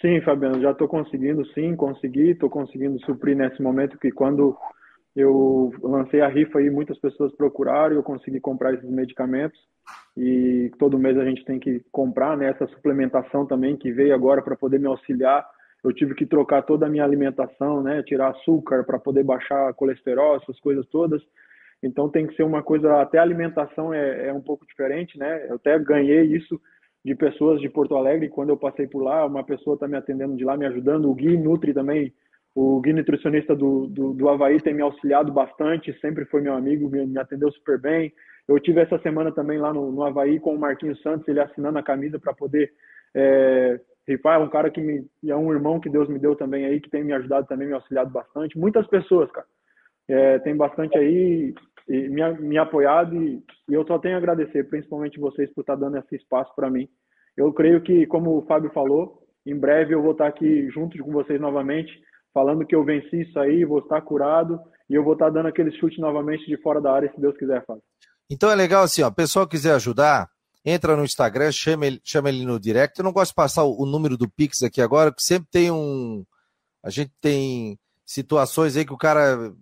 [0.00, 4.56] Sim, Fabiano, já estou conseguindo, sim, consegui, estou conseguindo suprir nesse momento que quando
[5.14, 9.58] eu lancei a rifa aí, muitas pessoas procuraram, eu consegui comprar esses medicamentos
[10.16, 14.40] e todo mês a gente tem que comprar né, essa suplementação também que veio agora
[14.40, 15.44] para poder me auxiliar
[15.82, 20.36] eu tive que trocar toda a minha alimentação, né, tirar açúcar para poder baixar colesterol,
[20.36, 21.22] essas coisas todas.
[21.82, 25.46] Então tem que ser uma coisa, até a alimentação é, é um pouco diferente, né?
[25.48, 26.60] Eu até ganhei isso
[27.04, 30.36] de pessoas de Porto Alegre, quando eu passei por lá, uma pessoa está me atendendo
[30.36, 32.12] de lá, me ajudando, o Gui Nutri também,
[32.54, 36.90] o Gui nutricionista do, do, do Havaí tem me auxiliado bastante, sempre foi meu amigo,
[36.90, 38.12] me, me atendeu super bem.
[38.46, 41.78] Eu tive essa semana também lá no, no Havaí com o Marquinhos Santos, ele assinando
[41.78, 42.70] a camisa para poder
[43.14, 46.64] é, Rifai é um cara que me, é um irmão que Deus me deu também
[46.64, 48.58] aí, que tem me ajudado também, me auxiliado bastante.
[48.58, 49.46] Muitas pessoas, cara.
[50.08, 51.54] É, tem bastante aí
[51.90, 55.74] e me, me apoiado e, e, eu só tenho a agradecer, principalmente vocês por estar
[55.74, 56.88] dando esse espaço para mim.
[57.36, 61.10] Eu creio que, como o Fábio falou, em breve eu vou estar aqui junto com
[61.10, 61.90] vocês novamente,
[62.32, 65.72] falando que eu venci isso aí, vou estar curado e eu vou estar dando aquele
[65.72, 67.82] chute novamente de fora da área, se Deus quiser, Fábio.
[68.30, 70.28] Então é legal assim, ó, pessoal quiser ajudar,
[70.64, 72.96] entra no Instagram, chama ele, chama ele no direct.
[72.96, 75.72] Eu não gosto de passar o, o número do Pix aqui agora, porque sempre tem
[75.72, 76.24] um.
[76.84, 77.76] A gente tem
[78.06, 79.52] situações aí que o cara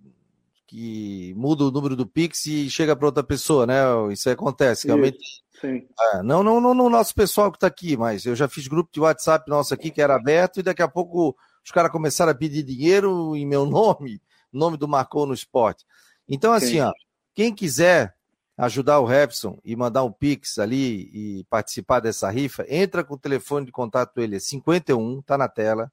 [0.68, 3.82] que muda o número do Pix e chega para outra pessoa, né?
[4.12, 5.18] Isso acontece, realmente.
[5.58, 5.82] Sim.
[6.12, 8.90] É, não, não, não no nosso pessoal que está aqui, mas eu já fiz grupo
[8.92, 12.34] de WhatsApp nosso aqui que era aberto e daqui a pouco os caras começaram a
[12.34, 14.20] pedir dinheiro em meu nome,
[14.52, 15.84] nome do Marcou no Esporte.
[16.28, 16.80] Então, assim, Sim.
[16.80, 16.92] ó,
[17.34, 18.14] quem quiser
[18.58, 23.18] ajudar o Repson e mandar um Pix ali e participar dessa rifa, entra com o
[23.18, 25.90] telefone de contato dele, é 51, tá na tela,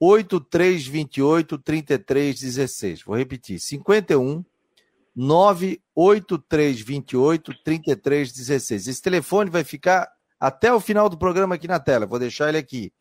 [0.00, 3.02] 98328 3316.
[3.02, 4.44] Vou repetir, 51
[5.14, 8.88] 98328 3316.
[8.88, 12.58] Esse telefone vai ficar até o final do programa aqui na tela, vou deixar ele
[12.58, 12.92] aqui.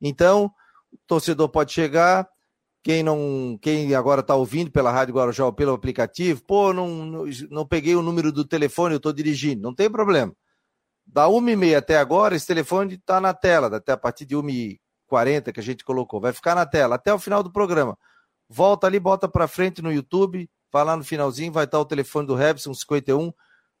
[0.00, 0.46] Então,
[0.92, 2.28] o torcedor pode chegar,
[2.82, 7.24] quem não, quem agora está ouvindo pela Rádio Guarujá ou pelo aplicativo, pô, não, não,
[7.50, 10.34] não peguei o número do telefone, eu estou dirigindo, não tem problema.
[11.06, 14.80] Da 1h30 até agora, esse telefone está na tela, até a partir de 1h40
[15.52, 17.98] que a gente colocou, vai ficar na tela até o final do programa.
[18.48, 22.26] Volta ali, bota para frente no YouTube, vai lá no finalzinho, vai estar o telefone
[22.26, 23.32] do Rebson 51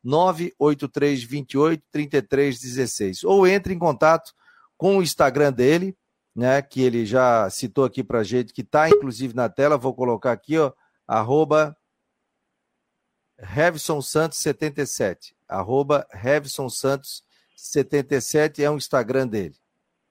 [0.02, 3.24] 98328 3316.
[3.24, 4.32] Ou entre em contato
[4.76, 5.96] com o Instagram dele,
[6.34, 10.32] né, que ele já citou aqui para gente, que está inclusive na tela, vou colocar
[10.32, 10.72] aqui, ó,
[11.06, 11.76] arroba
[14.02, 16.06] Santos 77, arroba
[16.70, 17.22] Santos
[17.56, 19.56] 77 é o Instagram dele,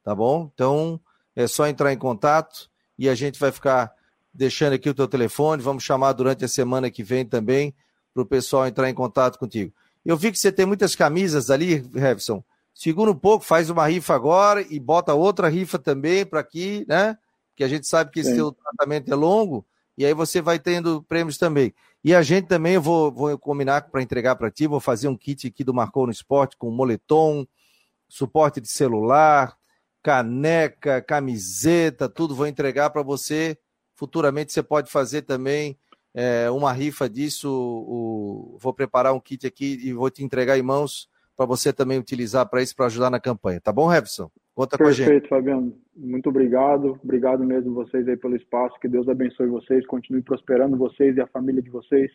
[0.03, 0.49] tá bom?
[0.53, 0.99] Então
[1.41, 3.91] é só entrar em contato e a gente vai ficar
[4.33, 7.73] deixando aqui o teu telefone, vamos chamar durante a semana que vem também
[8.13, 9.73] para o pessoal entrar em contato contigo.
[10.05, 12.43] Eu vi que você tem muitas camisas ali, Revson.
[12.73, 17.17] Segura um pouco, faz uma rifa agora e bota outra rifa também para aqui, né?
[17.55, 19.65] Que a gente sabe que esse teu tratamento é longo
[19.97, 21.73] e aí você vai tendo prêmios também.
[22.03, 25.15] E a gente também, eu vou, vou combinar para entregar para ti, vou fazer um
[25.15, 27.45] kit aqui do Marcou no Esporte com moletom,
[28.07, 29.55] suporte de celular,
[30.01, 33.57] caneca, camiseta, tudo vou entregar para você.
[33.95, 35.77] Futuramente você pode fazer também
[36.13, 37.49] é, uma rifa disso.
[37.49, 41.97] O, vou preparar um kit aqui e vou te entregar em mãos para você também
[41.97, 43.61] utilizar para isso, para ajudar na campanha.
[43.61, 44.29] Tá bom, Revson?
[44.53, 45.07] Conta Perfeito, com a gente.
[45.07, 45.77] Perfeito, Fabiano.
[45.95, 46.99] Muito obrigado.
[47.03, 48.79] Obrigado mesmo vocês aí pelo espaço.
[48.79, 52.11] Que Deus abençoe vocês, continue prosperando vocês e a família de vocês.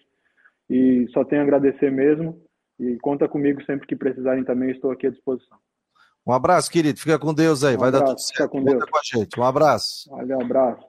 [0.68, 2.40] E só tenho a agradecer mesmo.
[2.78, 5.56] E conta comigo sempre que precisarem também, estou aqui à disposição.
[6.26, 6.98] Um abraço, querido.
[6.98, 7.76] Fica com Deus aí.
[7.76, 8.32] Um Vai abraço, dar tudo certo.
[8.36, 8.84] Fica com Deus.
[8.90, 9.40] com a gente.
[9.40, 10.10] Um abraço.
[10.10, 10.86] Valeu, um abraço.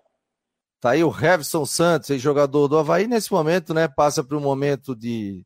[0.80, 3.88] Tá aí o Revson Santos, jogador do Havaí, nesse momento, né?
[3.88, 5.46] Passa por um momento de.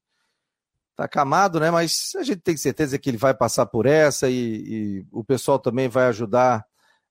[0.96, 1.72] Tá camado, né?
[1.72, 5.58] Mas a gente tem certeza que ele vai passar por essa e, e o pessoal
[5.58, 6.66] também vai ajudar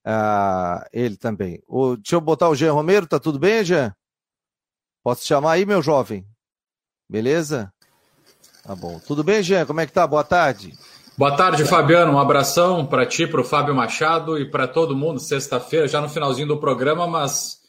[0.06, 1.62] uh, ele também.
[1.66, 3.94] O, deixa eu botar o Jean Romero, tá tudo bem, Jean?
[5.02, 6.26] Posso te chamar aí, meu jovem?
[7.08, 7.72] Beleza?
[8.62, 9.00] Tá bom.
[9.00, 9.64] Tudo bem, Jean?
[9.66, 10.06] Como é que tá?
[10.06, 10.78] Boa tarde.
[11.20, 12.12] Boa tarde, Fabiano.
[12.12, 15.20] Um abração para ti, para o Fábio Machado e para todo mundo.
[15.20, 17.60] Sexta-feira, já no finalzinho do programa, mas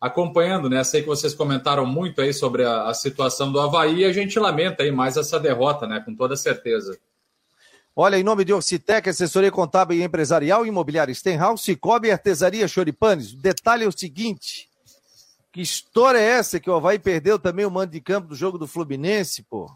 [0.00, 0.82] acompanhando, né?
[0.82, 4.36] Sei que vocês comentaram muito aí sobre a, a situação do Havaí e a gente
[4.40, 6.02] lamenta aí mais essa derrota, né?
[6.04, 6.98] Com toda certeza.
[7.94, 13.32] Olha, em nome de Orcitec, assessoria contábil e empresarial, imobiliária Stenhouse, Cicobi e Artesaria Choripanes.
[13.32, 14.68] O detalhe é o seguinte:
[15.52, 18.58] que história é essa que o Havaí perdeu também o mando de campo do jogo
[18.58, 19.70] do Fluminense, pô?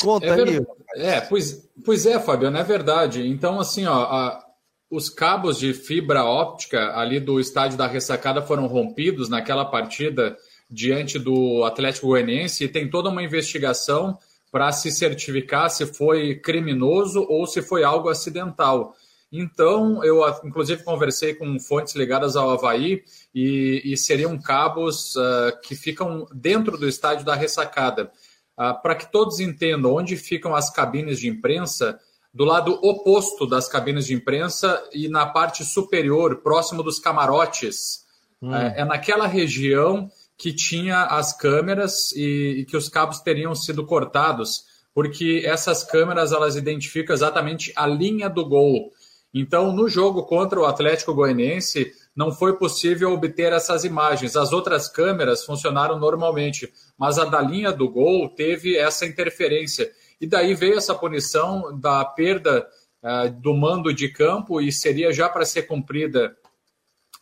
[0.00, 0.66] Conta é aí.
[0.96, 3.26] É, pois, pois é, Fabiano, é verdade.
[3.26, 4.44] Então, assim, ó, a,
[4.90, 10.36] os cabos de fibra óptica ali do estádio da Ressacada foram rompidos naquela partida
[10.70, 14.18] diante do Atlético Goianiense e tem toda uma investigação
[14.50, 18.94] para se certificar se foi criminoso ou se foi algo acidental.
[19.30, 23.02] Então, eu inclusive conversei com fontes ligadas ao Havaí
[23.34, 28.10] e, e seriam cabos uh, que ficam dentro do estádio da Ressacada.
[28.58, 31.96] Ah, para que todos entendam onde ficam as cabines de imprensa,
[32.34, 38.04] do lado oposto das cabines de imprensa e na parte superior, próximo dos camarotes.
[38.42, 38.52] Hum.
[38.52, 43.86] É, é, naquela região que tinha as câmeras e, e, que os cabos teriam sido
[43.86, 48.92] cortados, porque essas câmeras elas identificam exatamente a linha do gol.
[49.32, 54.34] Então, no jogo contra o Atlético Goianiense, não foi possível obter essas imagens.
[54.34, 59.88] As outras câmeras funcionaram normalmente, mas a da linha do gol teve essa interferência.
[60.20, 62.66] E daí veio essa punição da perda
[63.04, 66.36] uh, do mando de campo e seria já para ser cumprida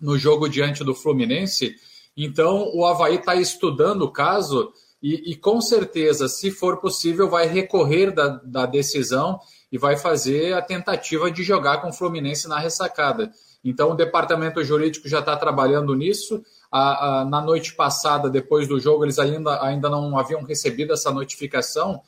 [0.00, 1.74] no jogo diante do Fluminense.
[2.16, 4.72] Então, o Havaí está estudando o caso
[5.02, 9.38] e, e, com certeza, se for possível, vai recorrer da, da decisão
[9.70, 13.30] e vai fazer a tentativa de jogar com o Fluminense na ressacada.
[13.64, 16.42] Então, o departamento jurídico já está trabalhando nisso.
[16.70, 21.10] A, a, na noite passada, depois do jogo, eles ainda, ainda não haviam recebido essa
[21.10, 22.00] notificação.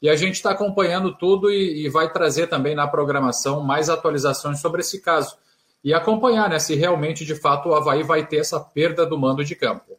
[0.00, 4.60] E a gente está acompanhando tudo e, e, vai trazer também na programação mais atualizações
[4.60, 5.36] sobre esse caso.
[5.82, 9.44] E acompanhar né, se realmente, de fato, o Havaí vai ter essa perda do mando
[9.44, 9.96] de campo.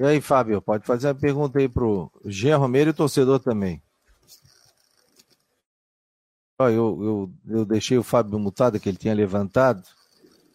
[0.00, 3.40] E aí, Fábio, pode fazer a pergunta aí para o Jean Romero e o torcedor
[3.40, 3.82] também.
[6.60, 9.82] Eu, eu, eu deixei o Fábio mutado, que ele tinha levantado.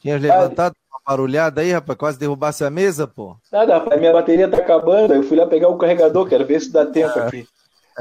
[0.01, 3.37] Tinha levantado uma barulhada aí, rapaz, quase derrubasse a mesa, pô.
[3.49, 5.13] Nada, rapaz, minha bateria tá acabando.
[5.13, 7.27] Eu fui lá pegar o carregador, quero ver se dá tempo ah.
[7.27, 7.47] aqui.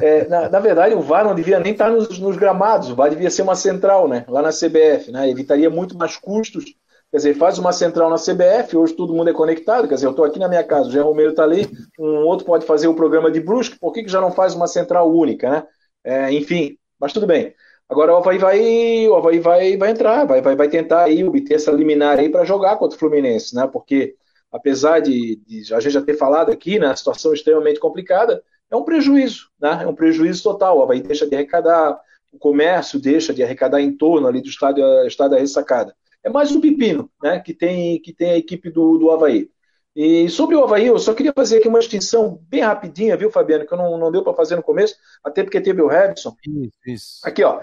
[0.00, 3.11] É, na, na, verdade, o VAR não devia nem estar nos, nos, gramados, o VAR
[3.11, 4.24] devia ser uma central, né?
[4.26, 5.30] Lá na CBF, né?
[5.30, 6.64] Evitaria muito mais custos.
[7.11, 9.86] Quer dizer, faz uma central na CBF, hoje todo mundo é conectado.
[9.86, 12.46] Quer dizer, eu estou aqui na minha casa, o Jean Romero está ali, um outro
[12.46, 15.48] pode fazer o programa de Brusque, por que, que já não faz uma central única,
[15.48, 15.62] né?
[16.03, 17.55] É, enfim, mas tudo bem.
[17.89, 21.55] Agora o Havaí vai, o Havaí vai, vai entrar, vai, vai, vai tentar aí obter
[21.55, 23.66] essa liminar aí para jogar contra o Fluminense, né?
[23.66, 24.16] Porque
[24.51, 28.76] apesar de, de, a gente já ter falado aqui, né, a situação extremamente complicada, é
[28.76, 29.80] um prejuízo, né?
[29.83, 30.78] É um prejuízo total.
[30.78, 32.01] O Havaí deixa de arrecadar,
[32.33, 35.95] o comércio deixa de arrecadar em torno ali do estádio, estádio da ressacada.
[36.24, 37.41] É mais um pepino, né?
[37.41, 39.51] Que tem, que tem a equipe do, do Havaí.
[39.95, 43.66] E sobre o Havaí, eu só queria fazer aqui uma extinção bem rapidinha, viu, Fabiano?
[43.66, 46.34] Que não, não deu para fazer no começo, até porque teve o Robson.
[46.47, 47.20] Isso, isso.
[47.24, 47.61] Aqui, ó.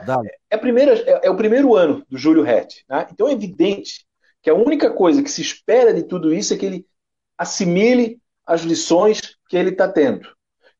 [0.49, 2.85] É, primeira, é, é, o primeiro ano do Júlio Rett.
[2.87, 3.07] Né?
[3.11, 4.05] Então é evidente
[4.43, 6.85] que a única coisa que se espera de tudo isso é que ele
[7.35, 10.29] assimile as lições que ele está tendo.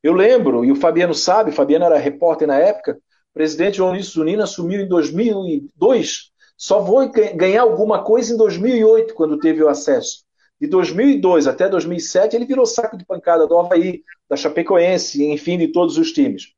[0.04, 3.92] Eu lembro, e o Fabiano sabe, o Fabiano era repórter na época, o presidente João
[3.92, 9.68] Luiz Zunino assumiu em 2002, só foi ganhar alguma coisa em 2008, quando teve o
[9.68, 10.24] acesso.
[10.60, 15.70] De 2002 até 2007, ele virou saco de pancada do Havaí, da Chapecoense, enfim, de
[15.70, 16.54] todos os times.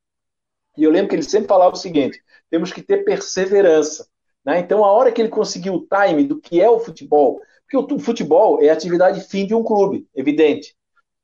[0.76, 4.08] E eu lembro que ele sempre falava o seguinte: temos que ter perseverança.
[4.44, 4.60] Né?
[4.60, 8.00] Então, a hora que ele conseguiu o time do que é o futebol, porque o
[8.00, 10.76] futebol é a atividade fim de um clube, evidente.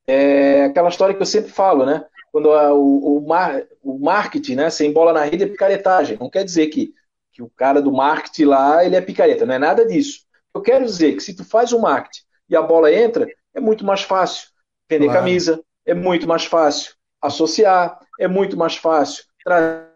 [0.06, 2.06] É aquela história que eu sempre falo, né?
[2.30, 6.16] Quando a, o, o, mar, o marketing, né, sem bola na rede é picaretagem.
[6.18, 6.94] Não quer dizer que,
[7.32, 10.26] que o cara do marketing lá ele é picareta, não é nada disso.
[10.54, 13.84] Eu quero dizer que se tu faz o marketing e a bola entra, é muito
[13.84, 14.48] mais fácil
[14.88, 15.20] vender claro.
[15.20, 19.88] camisa, é muito mais fácil associar, é muito mais fácil trazer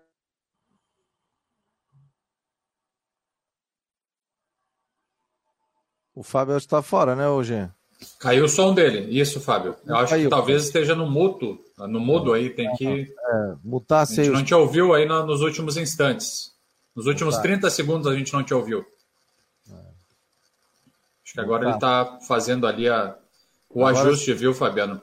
[6.15, 7.69] O Fábio está fora, né, hoje?
[8.19, 9.19] Caiu o som dele.
[9.19, 9.77] Isso, Fábio.
[9.87, 10.25] Eu acho Caiu.
[10.25, 11.59] que talvez esteja no mudo.
[11.79, 12.87] No mudo aí, tem que.
[12.87, 16.53] É, mutar A gente não te ouviu aí nos últimos instantes.
[16.95, 18.85] Nos últimos 30 segundos a gente não te ouviu.
[21.33, 23.17] Acho que agora ele está fazendo ali a,
[23.75, 24.09] o agora...
[24.09, 25.01] ajuste, viu, Fabiano?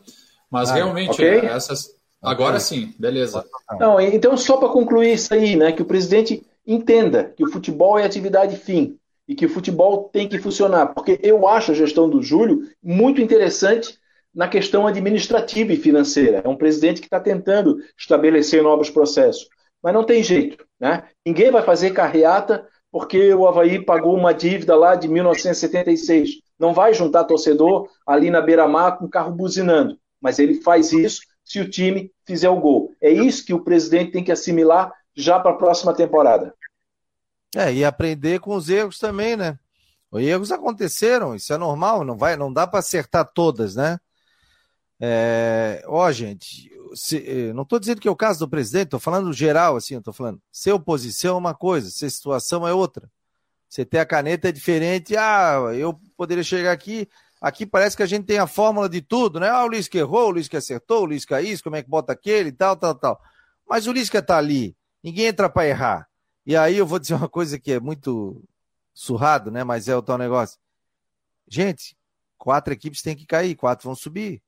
[0.49, 1.39] Mas ah, realmente, okay.
[1.39, 1.89] essas.
[2.21, 2.61] Agora okay.
[2.61, 3.43] sim, beleza.
[3.79, 5.71] Não, então, só para concluir isso aí, né?
[5.71, 10.27] Que o presidente entenda que o futebol é atividade fim e que o futebol tem
[10.27, 13.97] que funcionar, porque eu acho a gestão do Júlio muito interessante
[14.33, 16.41] na questão administrativa e financeira.
[16.43, 19.47] É um presidente que está tentando estabelecer novos processos,
[19.81, 21.05] mas não tem jeito, né?
[21.25, 26.41] Ninguém vai fazer carreata porque o Havaí pagou uma dívida lá de 1976.
[26.57, 31.21] Não vai juntar torcedor ali na beira-mar com o carro buzinando, mas ele faz isso
[31.43, 32.93] se o time fizer o gol.
[33.01, 36.53] É isso que o presidente tem que assimilar já para a próxima temporada.
[37.55, 39.57] É, e aprender com os erros também, né?
[40.11, 43.99] Os erros aconteceram, isso é normal, não vai, não dá para acertar todas, né?
[44.99, 48.99] É, ó, gente, se, eh, não estou dizendo que é o caso do presidente, estou
[48.99, 50.41] falando geral, assim, estou falando.
[50.51, 53.09] Ser oposição é uma coisa, ser situação é outra.
[53.67, 55.15] Você ter a caneta é diferente.
[55.15, 57.07] Ah, eu poderia chegar aqui,
[57.39, 59.49] aqui parece que a gente tem a fórmula de tudo, né?
[59.49, 61.83] Ah, o Luiz que errou, o Luiz que acertou, o que é isso, como é
[61.83, 63.21] que bota aquele tal, tal, tal.
[63.69, 66.09] Mas o Luiz que está ali, ninguém entra para errar.
[66.45, 68.43] E aí eu vou dizer uma coisa que é muito
[68.93, 69.63] surrado, né?
[69.63, 70.57] Mas é o tal negócio.
[71.47, 71.95] Gente,
[72.37, 74.41] quatro equipes têm que cair, quatro vão subir.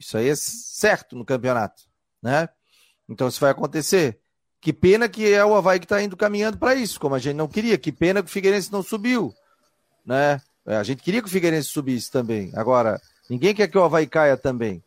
[0.00, 1.82] Isso aí é certo no campeonato,
[2.22, 2.48] né?
[3.06, 4.18] Então isso vai acontecer.
[4.58, 7.36] Que pena que é o Havaí que está indo caminhando para isso, como a gente
[7.36, 7.76] não queria.
[7.76, 9.34] Que pena que o Figueirense não subiu,
[10.04, 10.40] né?
[10.66, 12.50] É, a gente queria que o Figueirense subisse também.
[12.54, 14.82] Agora, ninguém quer que o Havaí caia também.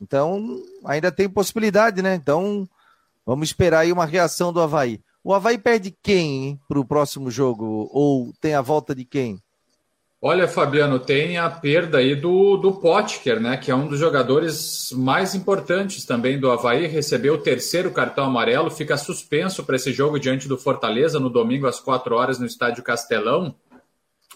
[0.00, 2.14] Então, ainda tem possibilidade, né?
[2.14, 2.68] Então,
[3.24, 5.00] vamos esperar aí uma reação do Havaí.
[5.24, 7.88] O Havaí perde quem para o próximo jogo?
[7.92, 9.40] Ou tem a volta de quem?
[10.22, 13.56] Olha, Fabiano, tem a perda aí do, do Potker, né?
[13.56, 16.86] Que é um dos jogadores mais importantes também do Havaí.
[16.86, 21.66] Recebeu o terceiro cartão amarelo, fica suspenso para esse jogo diante do Fortaleza no domingo
[21.66, 23.54] às quatro horas no Estádio Castelão.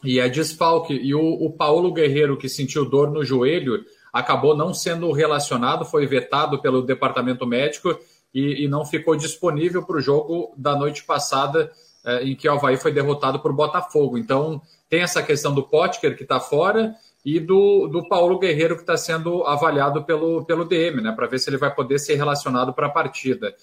[0.02, 0.94] E é desfalque.
[0.94, 6.06] E o, o Paulo Guerreiro, que sentiu dor no joelho, acabou não sendo relacionado, foi
[6.06, 7.98] vetado pelo departamento médico
[8.32, 11.70] e, e não ficou disponível para o jogo da noite passada,
[12.04, 14.18] é, em que o Havaí foi derrotado por Botafogo.
[14.18, 16.94] Então, tem essa questão do Potker, que está fora,
[17.24, 21.38] e do, do Paulo Guerreiro, que está sendo avaliado pelo, pelo DM, né, para ver
[21.38, 23.54] se ele vai poder ser relacionado para a partida.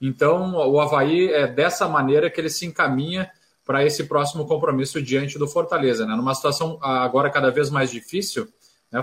[0.00, 3.28] Então, o Havaí é dessa maneira que ele se encaminha
[3.64, 6.06] para esse próximo compromisso diante do Fortaleza.
[6.06, 6.14] Né?
[6.14, 8.48] Numa situação agora cada vez mais difícil,
[8.90, 9.02] né?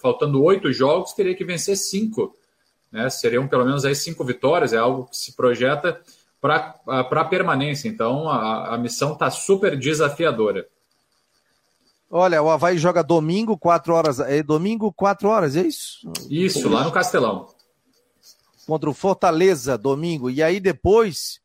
[0.00, 2.34] faltando oito jogos, teria que vencer cinco
[2.90, 3.08] né?
[3.10, 6.00] Seriam pelo menos aí cinco vitórias, é algo que se projeta
[6.40, 7.88] para a permanência.
[7.88, 10.66] Então a, a missão está super desafiadora.
[12.10, 14.20] Olha, o Havaí joga domingo, 4 horas.
[14.20, 16.10] É domingo, 4 horas, é isso?
[16.30, 17.48] Isso, lá no Castelão.
[18.66, 20.30] Contra o Fortaleza, domingo.
[20.30, 21.40] E aí depois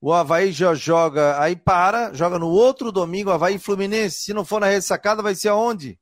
[0.00, 4.22] o Havaí já joga, aí para, joga no outro domingo, Havaí Fluminense.
[4.22, 5.96] Se não for na ressacada, vai ser aonde?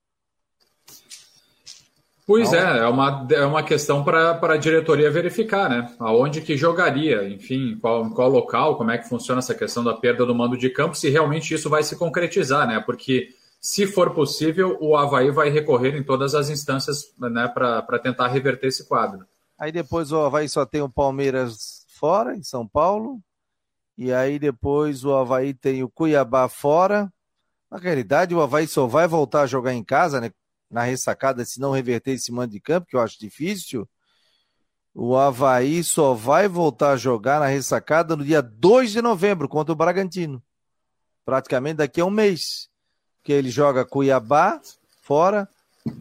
[2.31, 5.93] Pois é, é uma, é uma questão para a diretoria verificar, né?
[5.99, 10.25] Aonde que jogaria, enfim, qual, qual local, como é que funciona essa questão da perda
[10.25, 12.79] do mando de campo, se realmente isso vai se concretizar, né?
[12.79, 18.29] Porque se for possível, o Havaí vai recorrer em todas as instâncias né, para tentar
[18.29, 19.27] reverter esse quadro.
[19.59, 23.19] Aí depois o Havaí só tem o Palmeiras fora, em São Paulo.
[23.99, 27.13] E aí depois o Havaí tem o Cuiabá fora.
[27.69, 30.31] Na realidade, o Havaí só vai voltar a jogar em casa, né?
[30.71, 33.89] Na ressacada se não reverter esse mando de campo, que eu acho difícil.
[34.95, 39.73] O Havaí só vai voltar a jogar na ressacada no dia 2 de novembro contra
[39.73, 40.43] o Bragantino.
[41.25, 42.69] Praticamente daqui a um mês.
[43.23, 44.61] Que ele joga Cuiabá
[45.03, 45.49] fora,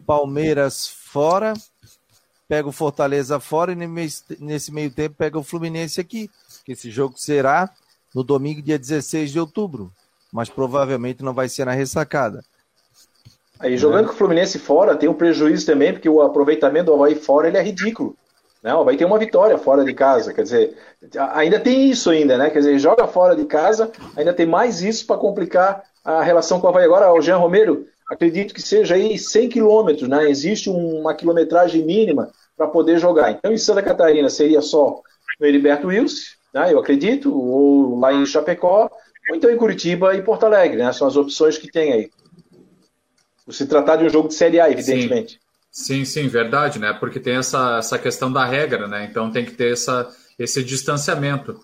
[0.06, 1.52] Palmeiras fora,
[2.48, 6.30] pega o Fortaleza fora e nesse meio tempo pega o Fluminense aqui.
[6.64, 7.70] Que esse jogo será
[8.14, 9.92] no domingo, dia 16 de outubro.
[10.32, 12.44] Mas provavelmente não vai ser na ressacada.
[13.60, 14.08] Aí jogando é.
[14.08, 17.58] com o Fluminense fora, tem um prejuízo também, porque o aproveitamento do Havaí fora ele
[17.58, 18.16] é ridículo.
[18.62, 18.74] Né?
[18.74, 20.76] O Havaí tem uma vitória fora de casa, quer dizer,
[21.32, 22.48] ainda tem isso ainda, né?
[22.50, 26.66] Quer dizer, joga fora de casa, ainda tem mais isso para complicar a relação com
[26.66, 26.84] o Havaí.
[26.84, 30.30] Agora, o Jean Romero, acredito que seja aí 100 quilômetros, né?
[30.30, 33.30] Existe uma quilometragem mínima para poder jogar.
[33.30, 35.00] Então, em Santa Catarina seria só
[35.38, 36.72] no Heriberto Wilson, né?
[36.72, 38.90] Eu acredito, ou lá em Chapecó,
[39.28, 40.92] ou então em Curitiba e Porto Alegre, né?
[40.92, 42.10] São as opções que tem aí.
[43.48, 45.40] Se tratar de um jogo de Série A, evidentemente.
[45.70, 46.92] Sim, sim, sim verdade, né?
[46.92, 49.06] Porque tem essa, essa questão da regra, né?
[49.10, 51.58] Então tem que ter essa, esse distanciamento.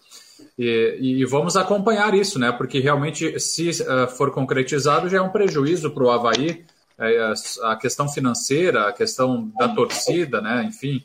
[0.58, 2.50] E, e, vamos acompanhar isso, né?
[2.52, 6.64] Porque realmente, se uh, for concretizado, já é um prejuízo para o Havaí.
[6.98, 10.64] É, a questão financeira, a questão da torcida, né?
[10.66, 11.04] Enfim,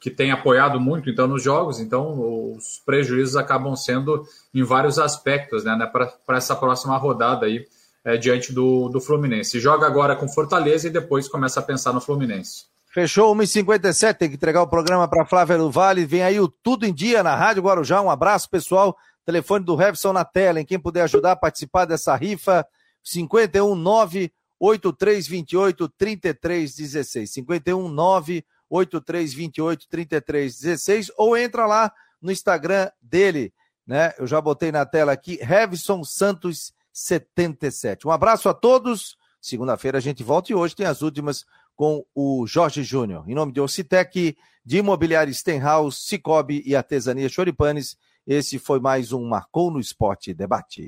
[0.00, 5.62] que tem apoiado muito então nos jogos, então os prejuízos acabam sendo em vários aspectos,
[5.64, 5.76] né?
[5.92, 7.66] Para essa próxima rodada aí
[8.04, 9.60] é, diante do, do Fluminense.
[9.60, 12.64] Joga agora com Fortaleza e depois começa a pensar no Fluminense.
[12.92, 16.04] Fechou 1h57, tem que entregar o programa para Flávia do Vale.
[16.04, 18.00] Vem aí o Tudo em Dia na Rádio Guarujá.
[18.02, 18.96] Um abraço, pessoal.
[19.24, 22.66] Telefone do Revson na tela, em quem puder ajudar a participar dessa rifa,
[23.04, 27.32] 519 8328 3316.
[27.32, 33.52] 519 8328 3316 ou entra lá no Instagram dele,
[33.86, 34.12] né?
[34.18, 38.06] Eu já botei na tela aqui, Revson Santos 77.
[38.06, 39.16] Um abraço a todos.
[39.40, 43.28] Segunda-feira a gente volta e hoje tem as últimas com o Jorge Júnior.
[43.28, 49.26] Em nome de Ocitec, de Imobiliário Stenhouse, Cicobi e Artesania Choripanes, esse foi mais um
[49.26, 50.82] Marcou no Esporte Debate.